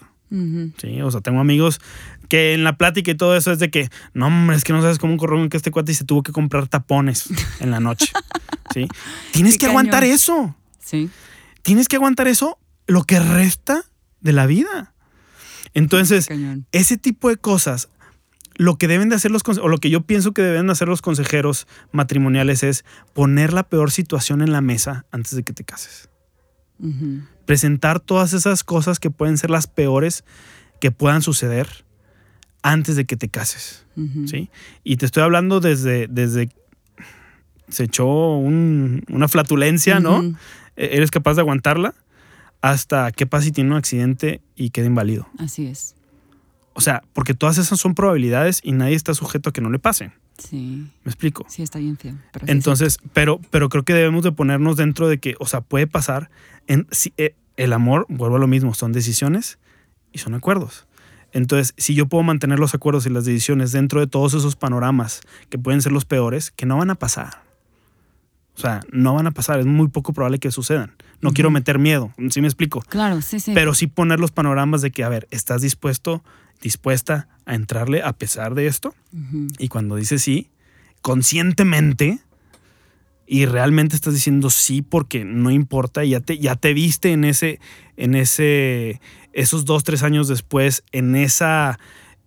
[0.78, 1.80] Sí, o sea, tengo amigos
[2.28, 4.82] que en la plática y todo eso es de que, no, hombre, es que no
[4.82, 7.28] sabes cómo corrió que este cuate y se tuvo que comprar tapones
[7.60, 8.08] en la noche.
[8.72, 8.88] Sí.
[9.30, 11.08] Tienes Qué que aguantar eso Sí.
[11.62, 13.84] tienes que aguantar eso lo que resta
[14.24, 14.92] de la vida.
[15.74, 16.66] Entonces, Cañón.
[16.72, 17.88] ese tipo de cosas,
[18.56, 20.88] lo que deben de hacer los o lo que yo pienso que deben de hacer
[20.88, 25.64] los consejeros matrimoniales es poner la peor situación en la mesa antes de que te
[25.64, 26.08] cases.
[27.46, 30.24] Presentar todas esas cosas que pueden ser las peores
[30.80, 31.84] que puedan suceder
[32.62, 33.84] antes de que te cases.
[34.26, 34.50] ¿sí?
[34.82, 36.48] Y te estoy hablando desde, desde
[37.68, 38.06] se echó
[38.36, 40.22] un- una flatulencia, ¿no?
[40.76, 41.94] E- eres capaz de aguantarla
[42.64, 45.28] hasta qué pasa si tiene un accidente y queda inválido.
[45.38, 45.94] Así es.
[46.72, 49.78] O sea, porque todas esas son probabilidades y nadie está sujeto a que no le
[49.78, 50.14] pasen.
[50.38, 50.90] Sí.
[51.04, 51.44] ¿Me explico?
[51.46, 52.16] Sí, está bien feo.
[52.32, 55.60] pero sí, Entonces, pero, pero creo que debemos de ponernos dentro de que, o sea,
[55.60, 56.30] puede pasar.
[56.66, 59.58] En, si, eh, el amor, vuelvo a lo mismo, son decisiones
[60.10, 60.86] y son acuerdos.
[61.32, 65.20] Entonces, si yo puedo mantener los acuerdos y las decisiones dentro de todos esos panoramas
[65.50, 67.43] que pueden ser los peores, que no van a pasar.
[68.56, 70.92] O sea, no van a pasar, es muy poco probable que sucedan.
[71.20, 72.80] No quiero meter miedo, ¿sí me explico?
[72.88, 73.52] Claro, sí, sí.
[73.54, 76.22] Pero sí poner los panoramas de que, a ver, ¿estás dispuesto,
[76.62, 78.94] dispuesta a entrarle a pesar de esto?
[79.58, 80.50] Y cuando dices sí,
[81.02, 82.18] conscientemente,
[83.26, 87.24] y realmente estás diciendo sí porque no importa, y ya te, ya te viste en
[87.24, 87.58] ese,
[87.96, 89.00] en ese,
[89.32, 91.78] esos dos, tres años después, en esa,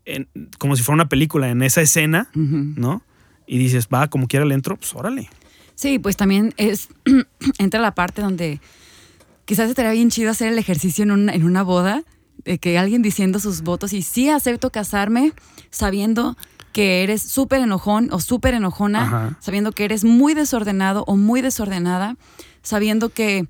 [0.05, 2.29] en- como si fuera una película, en esa escena.
[2.33, 3.03] ¿no?
[3.45, 5.29] Y dices, va, como quiera le entro, pues órale.
[5.77, 6.89] Sí, pues también es
[7.59, 8.59] entra la parte donde
[9.45, 12.01] quizás estaría bien chido hacer el ejercicio en una, en una boda,
[12.43, 15.33] de que alguien diciendo sus votos y sí acepto casarme
[15.69, 16.35] sabiendo
[16.73, 19.37] que eres súper enojón o súper enojona, Ajá.
[19.39, 22.17] sabiendo que eres muy desordenado o muy desordenada,
[22.63, 23.47] sabiendo que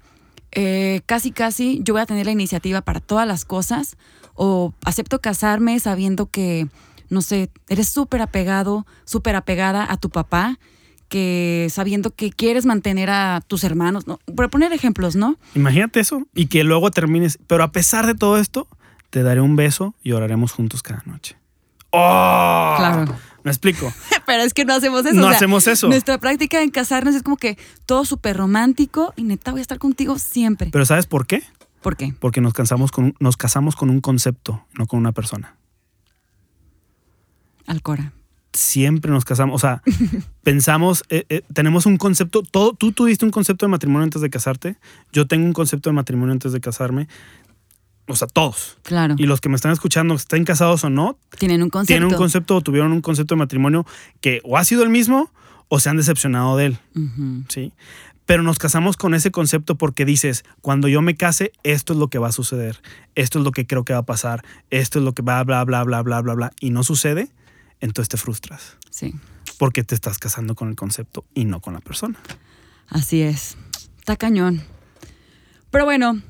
[0.52, 3.96] eh, casi, casi yo voy a tener la iniciativa para todas las cosas
[4.34, 6.68] o acepto casarme sabiendo que,
[7.10, 10.60] no sé, eres súper apegado, súper apegada a tu papá,
[11.08, 14.20] que sabiendo que quieres mantener a tus hermanos, ¿no?
[14.36, 15.38] Por poner ejemplos, ¿no?
[15.56, 18.68] Imagínate eso y que luego termines, pero a pesar de todo esto,
[19.10, 21.38] te daré un beso y oraremos juntos cada noche.
[21.92, 22.76] ¡Oh!
[22.78, 23.16] Claro.
[23.44, 23.94] ¿Me explico?
[24.26, 25.16] Pero es que no hacemos eso.
[25.16, 25.88] No o sea, hacemos eso.
[25.88, 29.80] Nuestra práctica en casarnos es como que todo súper romántico y neta voy a estar
[29.80, 30.70] contigo siempre.
[30.70, 31.44] Pero ¿sabes por qué?
[31.82, 32.14] ¿Por qué?
[32.20, 35.56] Porque nos, cansamos con, nos casamos con un concepto, no con una persona.
[37.68, 38.12] Alcora.
[38.58, 39.84] Siempre nos casamos, o sea,
[40.44, 44.32] pensamos, eh, eh, tenemos un concepto, todo, tú tuviste un concepto de matrimonio antes de
[44.32, 44.78] casarte,
[45.14, 47.08] yo tengo un concepto de matrimonio antes de casarme,
[48.08, 48.80] o sea, todos.
[48.82, 49.14] Claro.
[49.20, 51.88] Y los que me están escuchando, estén casados o no, Tienen un concepto.
[51.94, 53.86] tienen un concepto o tuvieron un concepto de matrimonio
[54.22, 55.32] que o ha sido el mismo
[55.68, 56.80] o se han decepcionado de él.
[57.50, 57.74] ¿sí?
[58.26, 62.10] Pero nos casamos con ese concepto porque dices, cuando yo me case, esto es lo
[62.10, 62.82] que va a suceder,
[63.16, 65.64] esto es lo que creo que va a pasar, esto es lo que va, bla,
[65.64, 67.30] bla, bla, bla, bla, bla, y no sucede,
[67.80, 69.14] entonces te frustras Sí,
[69.58, 72.18] porque te estás casando con el concepto y no con la persona.
[72.90, 73.58] así es.
[74.00, 74.62] Está cañón.
[75.72, 76.22] Pero bueno,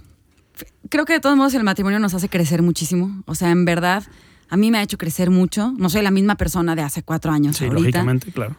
[0.89, 3.21] creo que de todos modos el matrimonio nos hace crecer muchísimo.
[3.25, 4.03] O sea, en verdad,
[4.49, 5.73] a mí me ha hecho crecer mucho.
[5.77, 7.79] No soy la misma persona de hace cuatro años Sí, ahorita.
[7.81, 8.55] lógicamente, claro.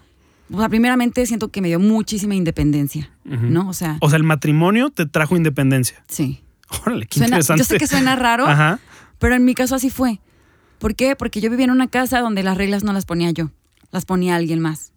[0.53, 3.11] O sea, primeramente siento que me dio muchísima independencia.
[3.25, 3.69] ¿no?
[3.69, 6.03] O sea, O sea, el matrimonio te trajo independencia.
[6.09, 6.43] sí.
[6.85, 7.61] Órale, qué Suena- interesante.
[7.61, 8.79] yo sé que suena raro, Ajá.
[9.19, 10.21] pero en mi caso así fue.
[10.79, 11.17] ¿Por qué?
[11.17, 13.51] Porque yo vivía en una casa donde las reglas no las ponía yo,
[13.91, 14.93] las ponía alguien más.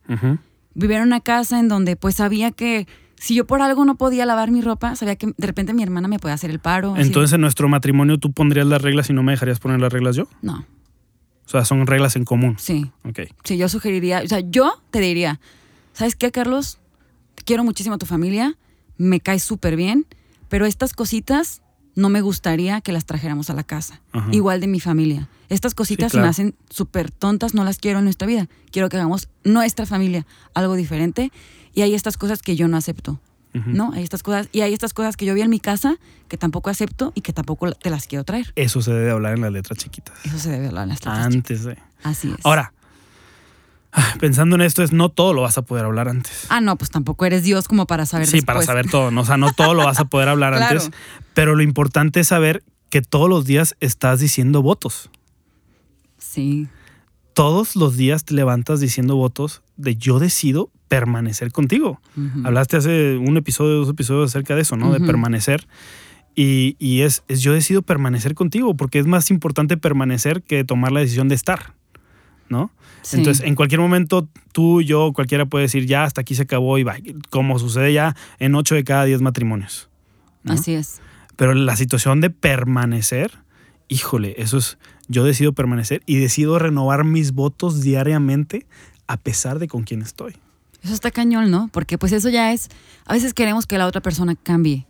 [0.74, 4.26] Vivía en una casa en donde pues sabía que si yo por algo no podía
[4.26, 6.94] lavar mi ropa, sabía que de repente mi hermana me podía hacer el paro.
[6.94, 7.04] así.
[7.04, 10.16] Entonces, en nuestro matrimonio, ¿tú pondrías las reglas y no me dejarías poner las reglas
[10.16, 10.28] yo?
[10.42, 10.66] No,
[11.46, 12.56] O sea, son reglas en común.
[12.58, 12.90] sí.
[13.04, 13.20] Ok.
[13.44, 15.40] Sí, yo sugeriría, o sea, yo te diría,
[15.94, 16.80] ¿sabes qué, Carlos?
[17.46, 18.56] Quiero muchísimo a tu familia,
[18.98, 20.06] me caes súper bien,
[20.50, 21.62] pero estas cositas
[21.96, 24.02] no me gustaría que las trajéramos a la casa.
[24.12, 24.28] Ajá.
[24.32, 25.28] Igual de mi familia.
[25.50, 26.34] Estas cositas Sí, claro.
[26.34, 28.48] se me hacen súper tontas, no las quiero en nuestra vida.
[28.72, 31.32] Quiero que hagamos nuestra familia algo diferente
[31.74, 33.20] y hay estas cosas que yo no acepto.
[33.54, 33.92] ¿No?
[33.92, 35.98] Hay estas cosas, y hay estas cosas que yo vi en mi casa
[36.30, 38.54] que tampoco acepto y que tampoco te las quiero traer.
[38.56, 40.16] Eso se debe hablar en las letras chiquitas.
[40.24, 41.26] Eso se debe hablar en las letras.
[41.26, 41.78] Antes de.
[42.02, 42.46] Así es.
[42.46, 42.81] Ahora, ah,
[44.20, 46.46] pensando en esto, es no todo lo vas a poder hablar antes.
[46.50, 49.12] Ah, no, pues tampoco eres Dios como para saber Sí, para saber todo.
[49.12, 49.22] ¿no?
[49.22, 50.80] O sea, no todo lo vas a poder hablar Claro.
[50.82, 50.98] antes.
[51.34, 55.10] Pero lo importante es saber que todos los días estás diciendo votos.
[56.18, 56.68] Sí,
[57.34, 62.02] Todos los días te levantas diciendo votos de yo decido permanecer contigo.
[62.44, 64.92] Hablaste hace un episodio, dos episodios acerca de eso, ¿no?
[64.92, 65.68] De permanecer.
[66.36, 70.92] Y, y es, es yo decido permanecer contigo, porque es más importante permanecer que tomar
[70.92, 71.74] la decisión de estar,
[72.52, 72.70] ¿no?
[73.02, 73.18] Sí.
[73.18, 76.84] Entonces, en cualquier momento, tú, yo, cualquiera puede decir, ya, hasta aquí se acabó y
[76.84, 76.98] va,
[77.32, 79.90] como sucede ya en 8 de cada 10 matrimonios.
[80.44, 80.54] ¿no?
[80.54, 81.02] Así es.
[81.38, 83.40] Pero la situación de permanecer,
[83.88, 88.68] híjole, eso es, yo decido permanecer y decido renovar mis votos diariamente
[89.08, 90.36] a pesar de con quién estoy.
[90.84, 91.70] Eso está cañón, ¿no?
[91.72, 92.70] Porque pues eso ya es,
[93.06, 94.86] a veces queremos que la otra persona cambie.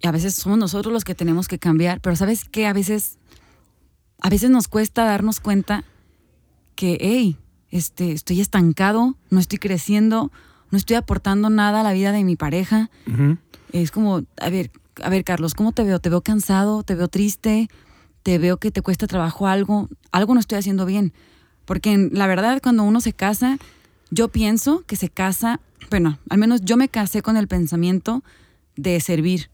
[0.00, 3.18] Y a veces somos nosotros los que tenemos que cambiar, pero sabes que a veces,
[4.20, 5.84] a veces nos cuesta darnos cuenta
[6.78, 7.36] que, hey,
[7.72, 10.30] este, estoy estancado, no estoy creciendo,
[10.70, 12.88] no estoy aportando nada a la vida de mi pareja.
[13.72, 14.70] Es como, a ver,
[15.02, 15.98] a ver, Carlos, ¿cómo te veo?
[15.98, 16.84] ¿Te veo cansado?
[16.84, 17.68] ¿Te veo triste?
[18.22, 19.88] ¿Te veo que te cuesta trabajo algo?
[20.12, 21.12] Algo no estoy haciendo bien.
[21.64, 23.58] Porque la verdad, cuando uno se casa,
[24.12, 25.58] yo pienso que se casa,
[25.90, 28.22] bueno, al menos yo me casé con el pensamiento
[28.76, 29.50] de servir,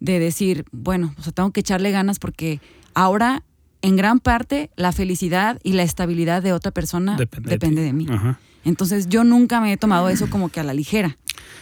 [0.00, 2.60] de decir, bueno, o sea, tengo que echarle ganas porque
[2.92, 3.42] ahora,
[3.82, 8.06] en gran parte, la felicidad y la estabilidad de otra persona Depende, de mí.
[8.10, 8.38] Ajá.
[8.64, 11.16] Entonces yo nunca me he tomado eso como que a la ligera.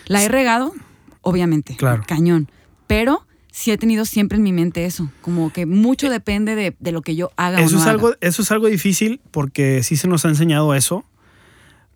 [0.06, 0.72] La he regado,
[1.20, 2.02] obviamente, Claro.
[2.06, 2.48] cañón,
[2.86, 6.92] pero sí he tenido siempre en mi mente eso, como que mucho depende de, de
[6.92, 7.90] lo que yo haga Eso o no es, haga.
[7.92, 11.04] algo, eso es algo difícil porque sí se nos ha enseñado eso,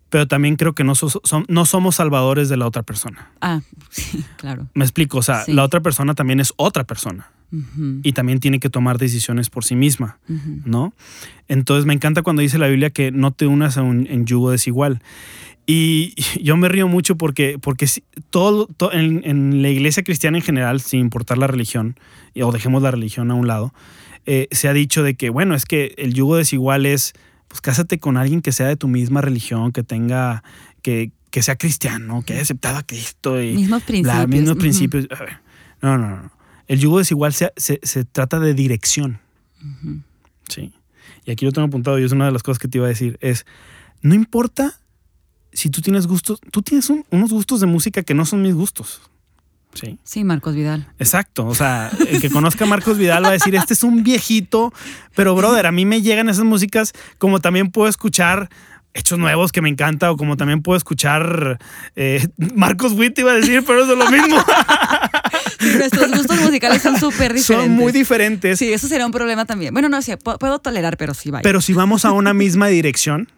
[0.09, 3.31] pero también creo que no, so- som- no somos salvadores de la otra persona.
[3.41, 4.67] Ah, sí, claro.
[4.73, 5.53] Me explico, o sea, Sí.
[5.53, 7.29] la otra persona también es otra persona
[8.03, 10.19] Y también tiene que tomar decisiones por sí misma.
[10.65, 10.93] ¿no?
[11.47, 14.51] Entonces me encanta cuando dice la Biblia que no te unas a un en yugo
[14.51, 15.01] desigual.
[15.65, 17.87] Y yo me río mucho porque, porque
[18.29, 21.95] todo, to- en, en la iglesia cristiana en general, sin importar la religión,
[22.41, 23.73] o dejemos la religión a un lado,
[24.25, 27.13] eh, se ha dicho de que, bueno, es que el yugo desigual es,
[27.47, 30.43] pues cásate con alguien que sea de tu misma religión, que tenga,
[30.83, 34.27] que, que sea cristiano, que haya aceptado a Cristo y Mismos principios.
[34.27, 34.59] mismos ujú.
[34.59, 35.07] principios.
[35.11, 35.37] A ver,
[35.81, 36.31] no, no, no.
[36.69, 39.19] El yugo desigual se, se, se trata de dirección.
[40.47, 40.71] Sí.
[41.25, 42.89] Y aquí lo tengo apuntado y es una de las cosas que te iba a
[42.89, 43.17] decir.
[43.21, 43.45] Es,
[44.01, 44.79] no importa
[45.51, 48.53] si tú tienes gustos, tú tienes un- unos gustos de música que no son mis
[48.53, 49.01] gustos.
[49.73, 49.99] Sí.
[50.03, 50.87] Sí, Marcos Vidal.
[50.97, 51.45] Exacto.
[51.45, 54.73] O sea, el que conozca a Marcos Vidal va a decir, este es un viejito.
[55.15, 58.49] Pero, brother, a mí me llegan esas músicas como también puedo escuchar
[58.95, 61.59] hechos nuevos que me encanta o como también puedo escuchar
[61.95, 64.37] eh, Marcos Witt iba a decir, pero eso es lo mismo.
[65.77, 67.45] Nuestros gustos musicales son súper diferentes.
[67.45, 68.57] Son muy diferentes.
[68.59, 69.73] Sí, eso sería un problema también.
[69.73, 71.41] Bueno, no sé, pu- puedo tolerar, pero sí, vaya.
[71.43, 73.29] Pero si vamos a una misma dirección,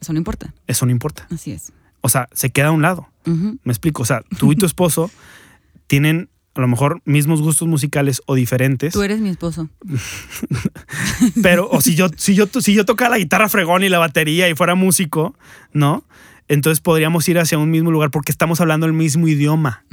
[0.00, 0.52] Eso no importa.
[0.66, 1.26] eso no importa.
[1.32, 1.72] Así es.
[2.00, 3.08] O sea, se queda a un lado.
[3.24, 4.02] Me explico.
[4.02, 5.10] O sea, tú y tu esposo
[5.86, 8.92] tienen a lo mejor mismos gustos musicales o diferentes.
[8.92, 9.70] Tú eres mi esposo.
[11.42, 14.48] Pero, o si yo, si yo, si yo tocara la guitarra fregón y la batería
[14.48, 15.34] y fuera músico,
[15.72, 16.04] ¿no?
[16.48, 19.84] Entonces podríamos ir hacia un mismo lugar porque estamos hablando el mismo idioma,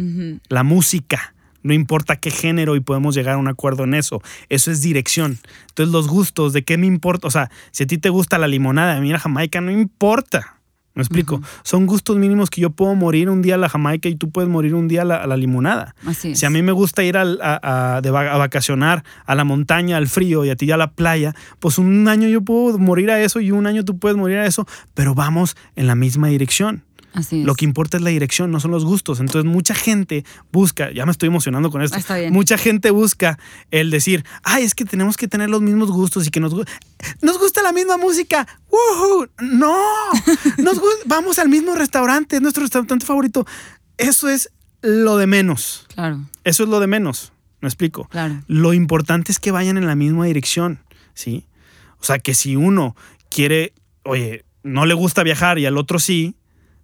[0.50, 1.34] la música.
[1.64, 4.22] No importa qué género y podemos llegar a un acuerdo en eso.
[4.50, 5.40] Eso es dirección.
[5.70, 7.28] Entonces los gustos, ¿de qué me importa?
[7.28, 10.56] O sea, si a ti te gusta la limonada, a mí la jamaica no importa.
[10.96, 11.42] ¿Me explico?
[11.64, 14.50] Son gustos mínimos que yo puedo morir un día a la jamaica y tú puedes
[14.50, 15.96] morir un día a la, a la limonada.
[16.06, 16.40] Así es.
[16.40, 19.46] Si a mí me gusta ir al- a, a- de va- a vacacionar a la
[19.46, 23.12] montaña, al frío y a ti a la playa, pues un año yo puedo morir
[23.12, 26.28] a eso y un año tú puedes morir a eso, pero vamos en la misma
[26.28, 26.84] dirección.
[27.20, 27.46] Así es.
[27.46, 29.20] Lo que importa es la dirección, no son los gustos.
[29.20, 32.34] Entonces mucha gente busca, ya me estoy emocionando con esto, Está bien.
[32.34, 33.38] mucha gente busca
[33.72, 36.54] el decir, ay, es que tenemos que tener los mismos gustos y que nos,
[37.22, 38.48] nos gusta la misma música.
[38.72, 39.28] ¡Woohoo!
[39.42, 39.78] No,
[40.58, 43.46] nos vamos al mismo restaurante, es nuestro restaurante favorito.
[43.98, 44.52] Eso es
[44.82, 45.86] lo de menos.
[45.94, 47.34] Claro, Eso es lo de menos.
[47.62, 48.08] ¿Me explico?
[48.10, 48.42] claro.
[48.48, 50.80] Lo importante es que vayan en la misma dirección,
[51.14, 51.46] ¿sí?
[52.00, 52.96] O sea, que si uno
[53.30, 56.36] quiere, oye, no le gusta viajar y al otro sí,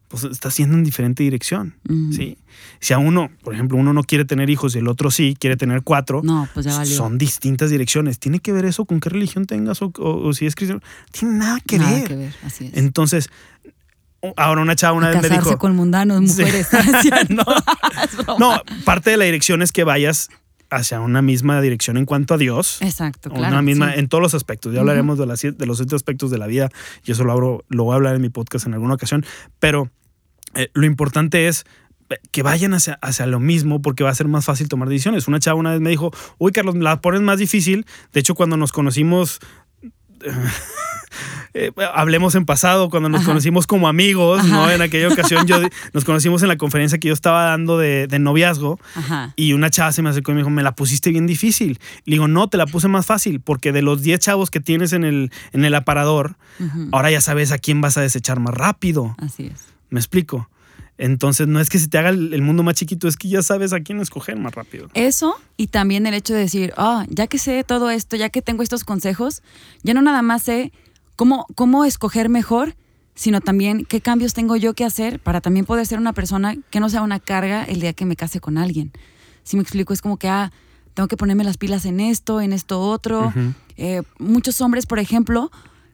[0.07, 1.75] pues está haciendo en diferente dirección.
[2.11, 2.37] ¿sí?
[2.79, 5.57] Si a uno, por ejemplo, uno no quiere tener hijos y el otro sí, quiere
[5.57, 6.95] tener cuatro, No, pues ya valió.
[6.95, 8.19] son distintas direcciones.
[8.19, 10.81] ¿Tiene que ver eso con qué religión tengas o, o- o si es cristiano?
[11.11, 12.07] Tiene nada que Nada ver.
[12.07, 12.77] que ver, así es.
[12.77, 13.29] Entonces,
[14.37, 15.59] ahora una chava una A vez me casarse dijo...
[15.59, 16.41] con mundanos, Sí.
[16.41, 16.67] mujeres.
[17.01, 17.43] ¿cierto?
[18.27, 18.37] No.
[18.39, 20.29] No, parte de la dirección es que vayas
[20.75, 22.81] hacia una misma dirección en cuanto a Dios.
[22.81, 23.47] Exacto, claro.
[23.47, 23.99] una misma, sí.
[23.99, 24.73] en todos los aspectos.
[24.73, 26.69] Ya hablaremos de, las, de los siete aspectos de la vida
[27.05, 29.25] y eso lo, abro, lo voy a hablar en mi podcast en alguna ocasión.
[29.59, 29.89] Pero
[30.53, 31.65] eh, lo importante es
[32.09, 35.27] eh, que vayan hacia, hacia lo mismo porque va a ser más fácil tomar decisiones.
[35.27, 37.85] Una chava una vez me dijo, uy Carlos, me la pones más difícil.
[38.13, 39.39] De hecho, cuando nos conocimos...
[41.57, 43.29] eh, hablemos en pasado, cuando nos Ajá.
[43.29, 44.69] conocimos como amigos, ¿no?
[44.69, 45.57] En aquella ocasión yo
[45.93, 49.31] nos conocimos en la conferencia que yo estaba dando de, de noviazgo Ajá.
[49.37, 51.79] y una chava se me acercó y me dijo, me la pusiste bien difícil.
[52.03, 54.91] Le digo, no, te la puse más fácil, porque de los 10 chavos que tienes
[54.91, 56.35] en el, en el aparador,
[56.91, 59.15] ahora ya sabes a quién vas a desechar más rápido.
[59.17, 59.61] Así es.
[59.89, 60.49] ¿Me explico?
[60.97, 63.73] Entonces, no es que se te haga el, mundo más chiquito, es que ya sabes
[63.73, 64.89] a quién escoger más rápido.
[64.93, 68.41] Eso y también el hecho de decir, ah, ya que sé todo esto, ya que
[68.41, 69.41] tengo estos consejos,
[69.83, 70.71] ya no nada más sé
[71.15, 72.75] cómo, cómo escoger mejor,
[73.15, 76.79] sino también qué cambios tengo yo que hacer para también poder ser una persona que
[76.79, 78.91] no sea una carga el día que me case con alguien.
[79.43, 80.51] Si me explico, es como que, ah,
[80.93, 83.33] tengo que ponerme las pilas en esto, en esto otro.
[83.77, 85.51] Eh, muchos hombres, por ejemplo,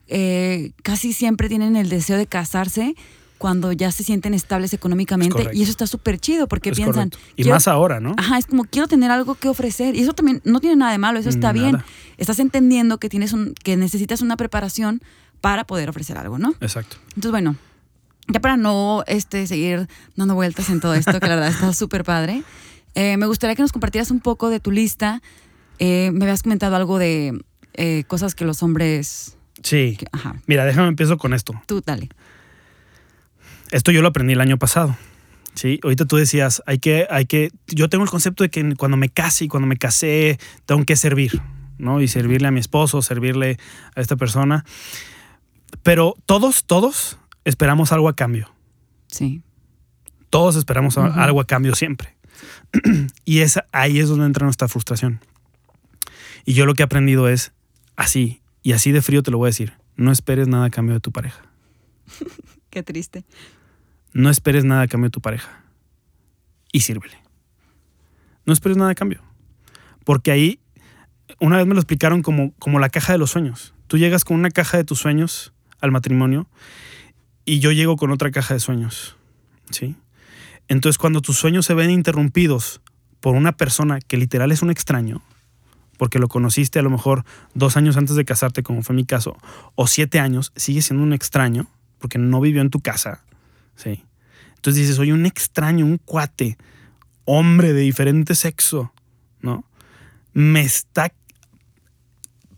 [0.07, 2.95] eh, casi siempre tienen el deseo de casarse
[3.41, 7.17] cuando ya se sienten estables económicamente y eso está súper chido porque Es piensan correcto.
[7.35, 8.13] Y "Quiero- más ahora, ¿no?
[8.17, 9.95] Ajá, es como quiero tener algo que ofrecer.
[9.95, 11.53] Y eso también no tiene nada de malo, eso está Nada.
[11.71, 11.83] bien.
[12.19, 15.01] Estás entendiendo que tienes un, que necesitas una preparación
[15.41, 16.53] para poder ofrecer algo, ¿no?
[16.61, 16.97] Exacto.
[17.15, 17.55] Entonces, bueno,
[18.27, 22.03] ya para no este, seguir dando vueltas en todo esto, que la verdad está súper
[22.03, 22.43] padre,
[22.93, 25.23] eh, me gustaría que nos compartieras un poco de tu lista.
[25.79, 27.41] Eh, me habías comentado algo de
[27.73, 29.35] eh, cosas que los hombres.
[29.63, 29.95] Sí.
[29.97, 31.53] que- ajá, Mira, déjame empiezo con esto.
[31.65, 32.09] tú dale.
[33.71, 34.97] Esto yo lo aprendí el año pasado.
[35.53, 38.97] Sí, ahorita tú decías, hay que, hay que, yo tengo el concepto de que cuando
[38.97, 41.41] me case y cuando me casé, tengo que servir,
[41.77, 42.01] ¿no?
[42.01, 43.57] Y servirle a mi esposo, servirle
[43.95, 44.63] a esta persona.
[45.83, 48.53] Pero todos, todos esperamos algo a cambio.
[49.07, 49.41] Sí.
[50.29, 52.15] Todos esperamos algo a cambio siempre.
[53.25, 55.19] y esa, ahí es donde entra nuestra frustración.
[56.45, 57.51] Y yo lo que he aprendido es
[57.95, 60.95] así, y así de frío te lo voy a decir, no esperes nada a cambio
[60.95, 61.41] de tu pareja.
[62.69, 63.25] Qué triste.
[64.13, 65.63] No esperes nada a cambio de tu pareja.
[66.71, 67.17] Y sírvele.
[68.45, 69.21] No esperes nada a cambio.
[70.03, 70.59] Porque ahí,
[71.39, 73.73] una vez me lo explicaron como, como la caja de los sueños.
[73.87, 76.47] Tú llegas con una caja de tus sueños al matrimonio
[77.45, 79.15] y yo llego con otra caja de sueños.
[79.69, 79.95] ¿Sí?
[80.67, 82.81] Entonces, cuando tus sueños se ven interrumpidos
[83.19, 85.21] por una persona que literal es un extraño,
[85.97, 89.37] porque lo conociste a lo mejor dos años antes de casarte, como fue mi caso,
[89.75, 91.67] o siete años, sigue siendo un extraño,
[91.99, 93.23] porque no vivió en tu casa.
[93.81, 94.03] Sí.
[94.55, 96.57] Entonces dices, soy un extraño, un cuate,
[97.25, 98.93] hombre de diferente sexo,
[99.41, 99.65] ¿no?
[100.33, 101.11] Me está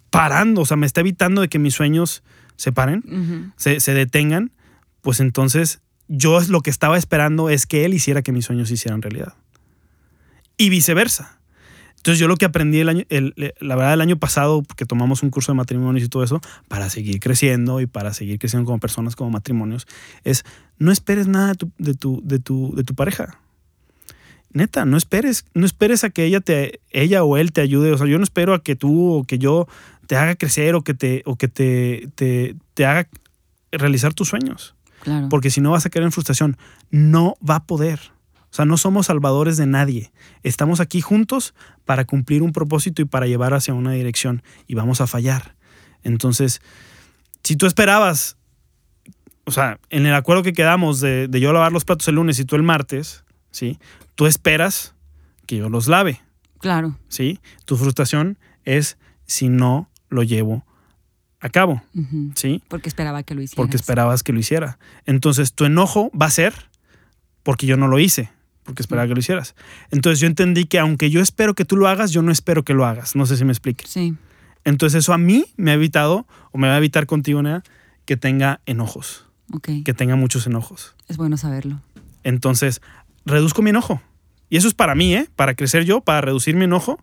[0.09, 2.23] parando, o sea, me está evitando de que mis sueños
[2.55, 4.51] se paren, se, se detengan,
[5.01, 8.67] pues entonces yo es lo que estaba esperando es que él hiciera que mis sueños
[8.67, 9.33] se hicieran realidad.
[10.57, 11.39] y viceversa.
[12.03, 14.85] Entonces yo lo que aprendí el año, el- el- la verdad el año pasado, porque
[14.85, 18.65] tomamos un curso de matrimonios y todo eso, para seguir creciendo y para seguir creciendo
[18.65, 19.87] como personas, como matrimonios,
[20.25, 20.43] es
[20.77, 23.39] no esperes nada de tu, de tu, de tu, de tu pareja.
[24.51, 27.93] Neta, no esperes, no esperes a que ella te, ella o él te ayude.
[27.93, 29.67] O sea, yo no espero a que tú o que yo
[30.05, 33.07] te haga crecer o que te, o que te, te, te haga
[33.71, 34.75] realizar tus sueños.
[35.03, 35.29] Claro.
[35.29, 36.57] Porque si no vas a caer en frustración,
[36.91, 37.99] no va a poder.
[38.53, 40.11] O sea, no somos salvadores de nadie.
[40.43, 45.01] Estamos aquí juntos para cumplir un propósito y para llevar hacia una dirección y vamos
[45.01, 45.55] a fallar.
[46.03, 46.61] Entonces,
[47.43, 48.37] si tú esperabas,
[49.45, 52.37] o sea, en el acuerdo que quedamos de, de yo lavar los platos el lunes
[52.37, 53.79] y tú el martes, ¿sí?
[54.13, 54.93] Tú esperas
[55.47, 56.21] que yo los lave,
[56.59, 56.95] Claro.
[57.07, 57.39] ¿sí?
[57.65, 60.63] Tu frustración es si no lo llevo
[61.39, 61.81] a cabo.
[62.35, 62.61] ¿sí?
[62.67, 63.57] Porque esperaba que lo hicieras.
[63.57, 64.77] porque esperabas que lo hiciera.
[65.07, 66.53] Entonces tu enojo va a ser
[67.41, 68.29] porque yo no lo hice,
[68.63, 69.55] porque esperaba que lo hicieras.
[69.91, 72.73] Entonces yo entendí que aunque yo espero que tú lo hagas, yo no espero que
[72.73, 73.15] lo hagas.
[73.15, 73.85] No sé si me explique.
[73.87, 74.15] Sí.
[74.65, 77.63] Entonces eso a mí me ha evitado, o me va a evitar contigo, Nea,
[78.05, 79.69] que tenga enojos, Ok.
[79.83, 80.95] que tenga muchos enojos.
[81.07, 81.81] Es bueno saberlo.
[82.23, 82.81] Entonces
[83.25, 84.01] reduzco mi enojo.
[84.49, 85.27] Y eso es para mí, ¿eh?
[85.35, 87.01] Para crecer yo, para reducir mi enojo,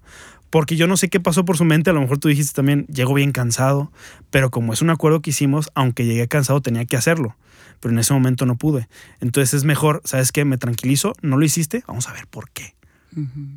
[0.50, 1.90] porque yo no sé qué pasó por su mente.
[1.90, 3.90] A lo mejor tú dijiste también, llego bien cansado,
[4.30, 7.36] pero como es un acuerdo que hicimos, aunque llegué cansado, tenía que hacerlo.
[7.80, 8.88] Pero en ese momento no pude.
[9.20, 10.44] Entonces es mejor, ¿sabes qué?
[10.44, 12.74] Me tranquilizo, no lo hiciste, vamos a ver por qué.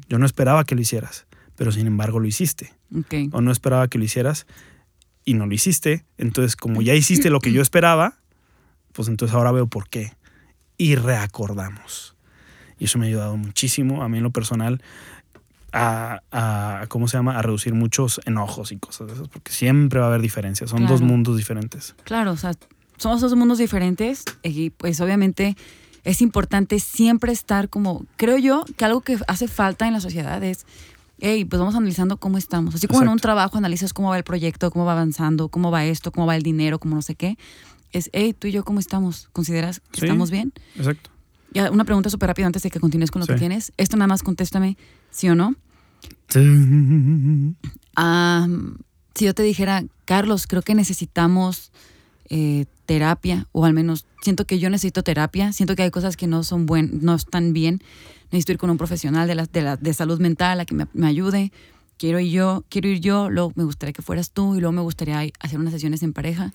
[0.09, 2.73] Yo no esperaba que lo hicieras, pero sin embargo lo hiciste.
[2.97, 3.13] Ok.
[3.33, 4.47] O no esperaba que lo hicieras
[5.25, 6.05] y no lo hiciste.
[6.17, 8.17] Entonces, como ya hiciste lo que yo esperaba,
[8.93, 10.13] pues entonces ahora veo por qué.
[10.77, 12.15] Y reacordamos.
[12.79, 14.81] Y eso me ha ayudado muchísimo a mí en lo personal
[15.71, 17.37] a, a- ¿cómo se llama?
[17.37, 20.69] A reducir muchos enojos y cosas de esas, porque siempre va a haber diferencias.
[20.69, 21.95] Son dos mundos diferentes.
[22.03, 22.51] Claro, o sea,
[22.97, 25.55] somos dos mundos diferentes y pues obviamente
[26.03, 30.43] es importante siempre estar como, creo yo que algo que hace falta en la sociedad
[30.43, 30.65] es,
[31.19, 32.75] hey, pues vamos analizando cómo estamos.
[32.75, 35.85] Así como en un trabajo analizas cómo va el proyecto, cómo va avanzando, cómo va
[35.85, 37.37] esto, cómo va el dinero, cómo no sé qué.
[37.93, 39.29] Es, hey, tú y yo, ¿cómo estamos?
[39.31, 40.05] ¿Consideras que Sí.
[40.05, 40.51] estamos bien?
[40.75, 41.09] Exacto.
[41.53, 43.71] Ya, una pregunta súper rápida antes de que continúes con lo que tienes.
[43.77, 44.75] Esto nada más contéstame,
[45.11, 45.55] sí o no.
[47.95, 48.47] Ah,
[49.15, 51.71] si yo te dijera, Carlos, creo que necesitamos
[52.35, 56.25] eh, terapia, o al menos siento que yo necesito terapia, siento que hay cosas que
[56.25, 57.79] no son buen, no están bien,
[58.31, 60.87] necesito ir con un profesional de, la, de, la, de salud mental a que me,
[60.93, 61.51] me ayude,
[61.99, 64.81] quiero ir yo, quiero ir yo, luego me gustaría que fueras tú y luego me
[64.81, 66.53] gustaría hacer unas sesiones en pareja.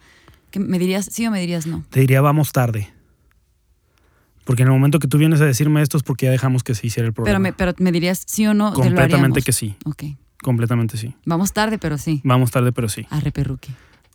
[0.50, 1.84] ¿Qué, ¿Me dirías sí o me dirías no?
[1.90, 2.88] Te diría, vamos tarde.
[4.44, 6.74] Porque en el momento que tú vienes a decirme esto es porque ya dejamos que
[6.74, 7.42] se hiciera el Pero programa.
[7.42, 8.70] me, pero me dirías sí o no.
[8.70, 9.44] lo Completamente haríamos?
[9.44, 9.76] que sí.
[9.84, 10.04] Ok.
[10.42, 11.14] Completamente sí.
[11.26, 12.20] Vamos tarde, pero sí.
[12.24, 13.06] Vamos tarde, pero sí.
[13.10, 13.68] Arre perruque.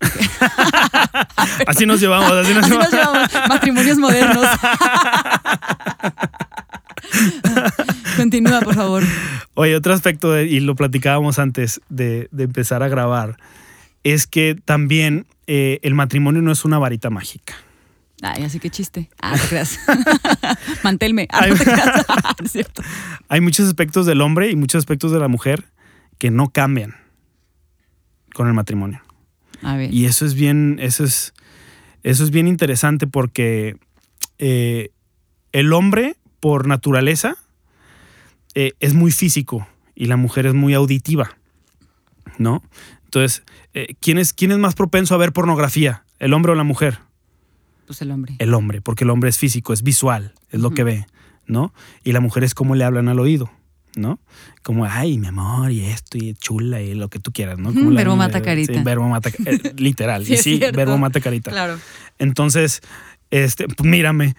[1.67, 2.93] Así nos llevamos, así nos Así llevamos.
[2.93, 3.01] nos
[3.31, 3.49] llevamos.
[3.49, 4.45] Matrimonios modernos.
[8.17, 9.03] Continúa, por favor.
[9.55, 13.37] Oye, otro aspecto, de- y lo platicábamos antes de, de empezar a grabar,
[14.03, 17.53] es que también eh, el matrimonio no es una varita mágica.
[18.21, 19.09] Ay, así que chiste.
[19.21, 19.79] Ah, te creas.
[20.83, 21.27] Mantelme.
[21.31, 22.05] Ah, no te creas.
[22.43, 22.81] es cierto.
[23.27, 25.65] Hay muchos aspectos del hombre y muchos aspectos de la mujer
[26.19, 26.95] que no cambian
[28.33, 29.01] con el matrimonio.
[29.64, 29.93] A ver.
[29.93, 31.34] Y eso es bien, eso es,
[32.03, 33.78] eso es bien interesante porque
[34.38, 34.89] eh,
[35.51, 37.38] el hombre, por naturaleza,
[38.55, 41.38] eh, es muy físico y la mujer es muy auditiva,
[42.38, 42.64] ¿no?
[43.05, 43.43] Entonces,
[43.74, 46.03] eh, ¿quién, es, ¿quién es más propenso a ver pornografía?
[46.20, 46.99] ¿El hombre o la mujer?
[47.86, 48.36] Pues el hombre.
[48.39, 51.05] El hombre, porque el hombre es físico, es visual, es lo que ve,
[51.45, 51.74] ¿no?
[52.03, 53.51] Y la mujer es como le hablan al oído,
[53.95, 54.19] ¿no?
[54.61, 57.73] Como, ay, mi amor, y esto, y chula, y lo que tú quieras, ¿no?
[57.73, 58.73] Como la- verbo mata carita.
[58.73, 61.51] Sí, verbo mata, eh, literal, Sí, y es sí, verbo mata carita.
[61.51, 61.77] Claro.
[62.19, 62.81] Entonces,
[63.31, 64.35] este, pues, mírame.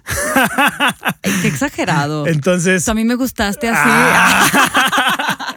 [1.22, 2.26] Ay, qué exagerado.
[2.26, 3.80] Entonces, a mí me gustaste así.
[3.86, 5.56] Ah.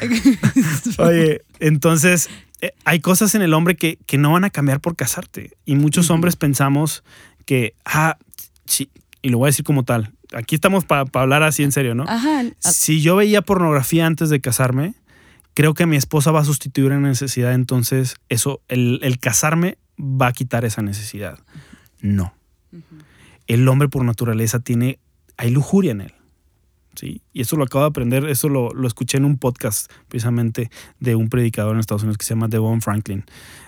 [0.98, 2.28] oye, entonces,
[2.60, 5.52] eh, hay cosas en el hombre que, que no van a cambiar por casarte.
[5.64, 7.02] Y muchos hombres pensamos
[7.46, 8.16] que, ah,
[8.66, 10.12] sí, y lo voy a decir como tal.
[10.34, 12.04] Aquí estamos para hablar así en serio, ¿no?
[12.08, 12.44] Ajá.
[12.58, 14.94] Si yo veía pornografía antes de casarme,
[15.54, 20.28] creo que mi esposa va a sustituir una necesidad, entonces eso, el, el casarme va
[20.28, 21.38] a quitar esa necesidad.
[22.00, 22.34] No.
[23.46, 24.98] El hombre por naturaleza tiene,
[25.36, 26.14] hay lujuria en él.
[26.94, 27.22] ¿sí?
[27.32, 30.70] Y eso lo acabo de aprender, eso lo, lo escuché en un podcast precisamente
[31.00, 33.24] de un predicador en Estados Unidos que se llama Devon Franklin.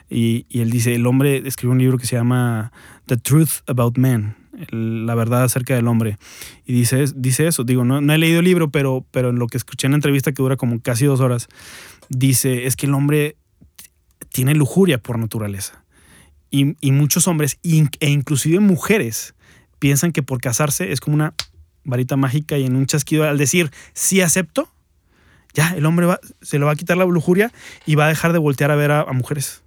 [0.09, 2.73] Y, y él dice, el hombre escribe un libro que se llama
[3.07, 4.37] The Truth About Men,
[4.71, 6.19] la verdad acerca del hombre.
[6.67, 9.47] Y dice, dice eso, digo, no, no he leído el libro, pero, pero en lo
[9.47, 11.49] que escuché en la entrevista que dura como casi dos horas,
[12.09, 13.37] dice, es que el hombre
[14.31, 15.85] tiene lujuria por naturaleza.
[16.51, 19.35] Y, y muchos hombres, e inclusive mujeres,
[19.79, 21.35] piensan que por casarse es como una
[21.85, 24.69] varita mágica y en un chasquido al decir sí acepto,
[25.55, 27.53] Ya, el hombre va, se le va a quitar la lujuria
[27.87, 29.63] y va a dejar de voltear a ver a, a mujeres.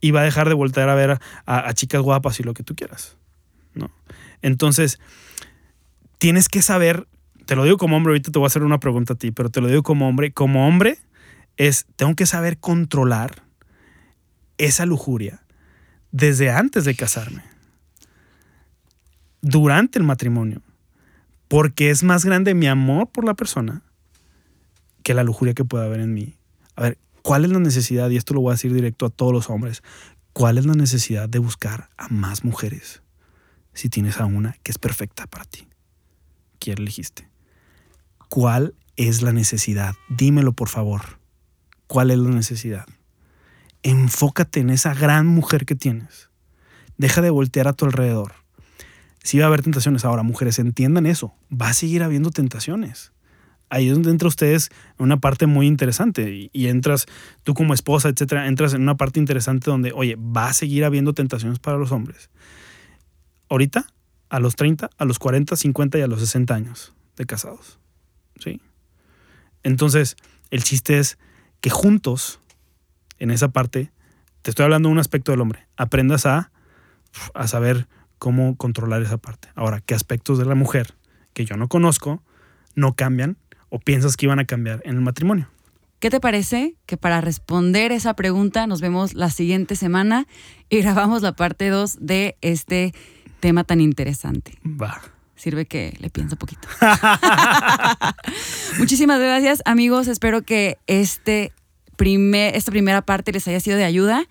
[0.00, 2.52] Y va a dejar de voltear a ver a, a- a chicas guapas y lo
[2.54, 3.16] que tú quieras.
[3.74, 3.90] ¿No?
[4.42, 5.00] Entonces,
[6.18, 7.08] tienes que saber,
[7.46, 9.50] te lo digo como hombre, ahorita te voy a hacer una pregunta a ti, pero
[9.50, 10.98] te lo digo como hombre, como hombre
[11.56, 13.42] es, tengo que saber controlar
[14.58, 15.42] esa lujuria
[16.12, 17.42] desde antes de casarme,
[19.40, 20.62] durante el matrimonio,
[21.48, 23.82] porque es más grande mi amor por la persona
[25.02, 26.36] que la lujuria que pueda haber en mí.
[26.76, 28.10] A ver, ¿cuál es la necesidad?
[28.10, 29.82] Y esto lo voy a decir directo a todos los hombres.
[30.32, 33.02] ¿Cuál es la necesidad de buscar a más mujeres
[33.72, 35.66] si tienes a una que es perfecta para ti?
[36.58, 37.28] ¿Quién elegiste?
[38.28, 39.94] ¿Cuál es la necesidad?
[40.08, 41.18] Dímelo, por favor.
[41.86, 42.86] ¿Cuál es la necesidad?
[43.82, 46.28] Enfócate en esa gran mujer que tienes.
[46.98, 48.34] Deja de voltear a tu alrededor.
[49.22, 50.04] Sí va a haber tentaciones.
[50.04, 51.34] Ahora, mujeres, entiendan eso.
[51.50, 53.12] Va a seguir habiendo tentaciones.
[53.70, 54.68] Ahí es donde entra ustedes
[54.98, 57.06] una parte muy interesante y, y entras
[57.44, 61.14] tú como esposa, etcétera, entras en una parte interesante donde, oye, va a seguir habiendo
[61.14, 62.30] tentaciones para los hombres.
[63.50, 63.86] Ahorita,
[64.30, 67.78] a los 30, a los 40, 50 y a los 60 años de casados.
[68.38, 68.62] ¿Sí?
[69.62, 70.16] Entonces,
[70.50, 71.18] el chiste es
[71.60, 72.40] que juntos,
[73.18, 73.92] en esa parte,
[74.40, 76.50] te estoy hablando de un aspecto del hombre, aprendas a,
[77.34, 77.86] a saber
[78.18, 79.48] cómo controlar esa parte.
[79.54, 80.94] Ahora, ¿qué aspectos de la mujer
[81.34, 82.22] que yo no conozco
[82.74, 83.36] no cambian
[83.68, 85.48] o piensas que iban a cambiar en el matrimonio?
[85.98, 90.26] ¿Qué te parece que para responder esa pregunta nos vemos la siguiente semana
[90.70, 92.94] y grabamos la parte 2 de este
[93.40, 94.58] tema tan interesante?
[94.64, 95.00] Va.
[95.36, 96.68] Sirve que le pienso poquito.
[98.78, 100.06] Muchísimas gracias, amigos.
[100.06, 101.52] Espero que este
[101.96, 104.24] primer, esta primera parte les haya sido de ayuda.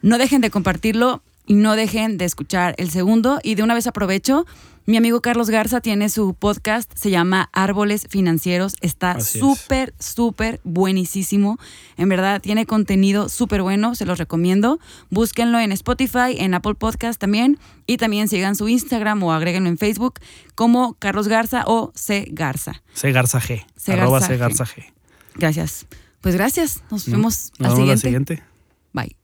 [0.00, 3.40] No dejen de compartirlo y no dejen de escuchar el segundo.
[3.42, 4.46] Y de una vez aprovecho,
[4.88, 8.76] mi amigo Carlos Garza tiene su podcast, se llama Árboles Financieros.
[8.80, 9.26] Está es.
[9.26, 11.58] súper, súper buenísimo.
[11.98, 14.80] En verdad, tiene contenido súper bueno, se los recomiendo.
[15.10, 17.58] Búsquenlo en Spotify, en Apple Podcast también.
[17.84, 20.20] Y también sigan su Instagram o agréguenlo en Facebook
[20.54, 22.26] como Carlos Garza o C.
[22.30, 22.82] Garza.
[22.94, 23.66] C Garza G.
[23.76, 24.38] C arroba C G.
[24.38, 24.90] Garza G.
[25.34, 25.84] Gracias.
[26.22, 26.82] Pues gracias.
[26.90, 28.00] Nos vemos al siguiente.
[28.00, 28.42] siguiente.
[28.94, 29.14] Bye.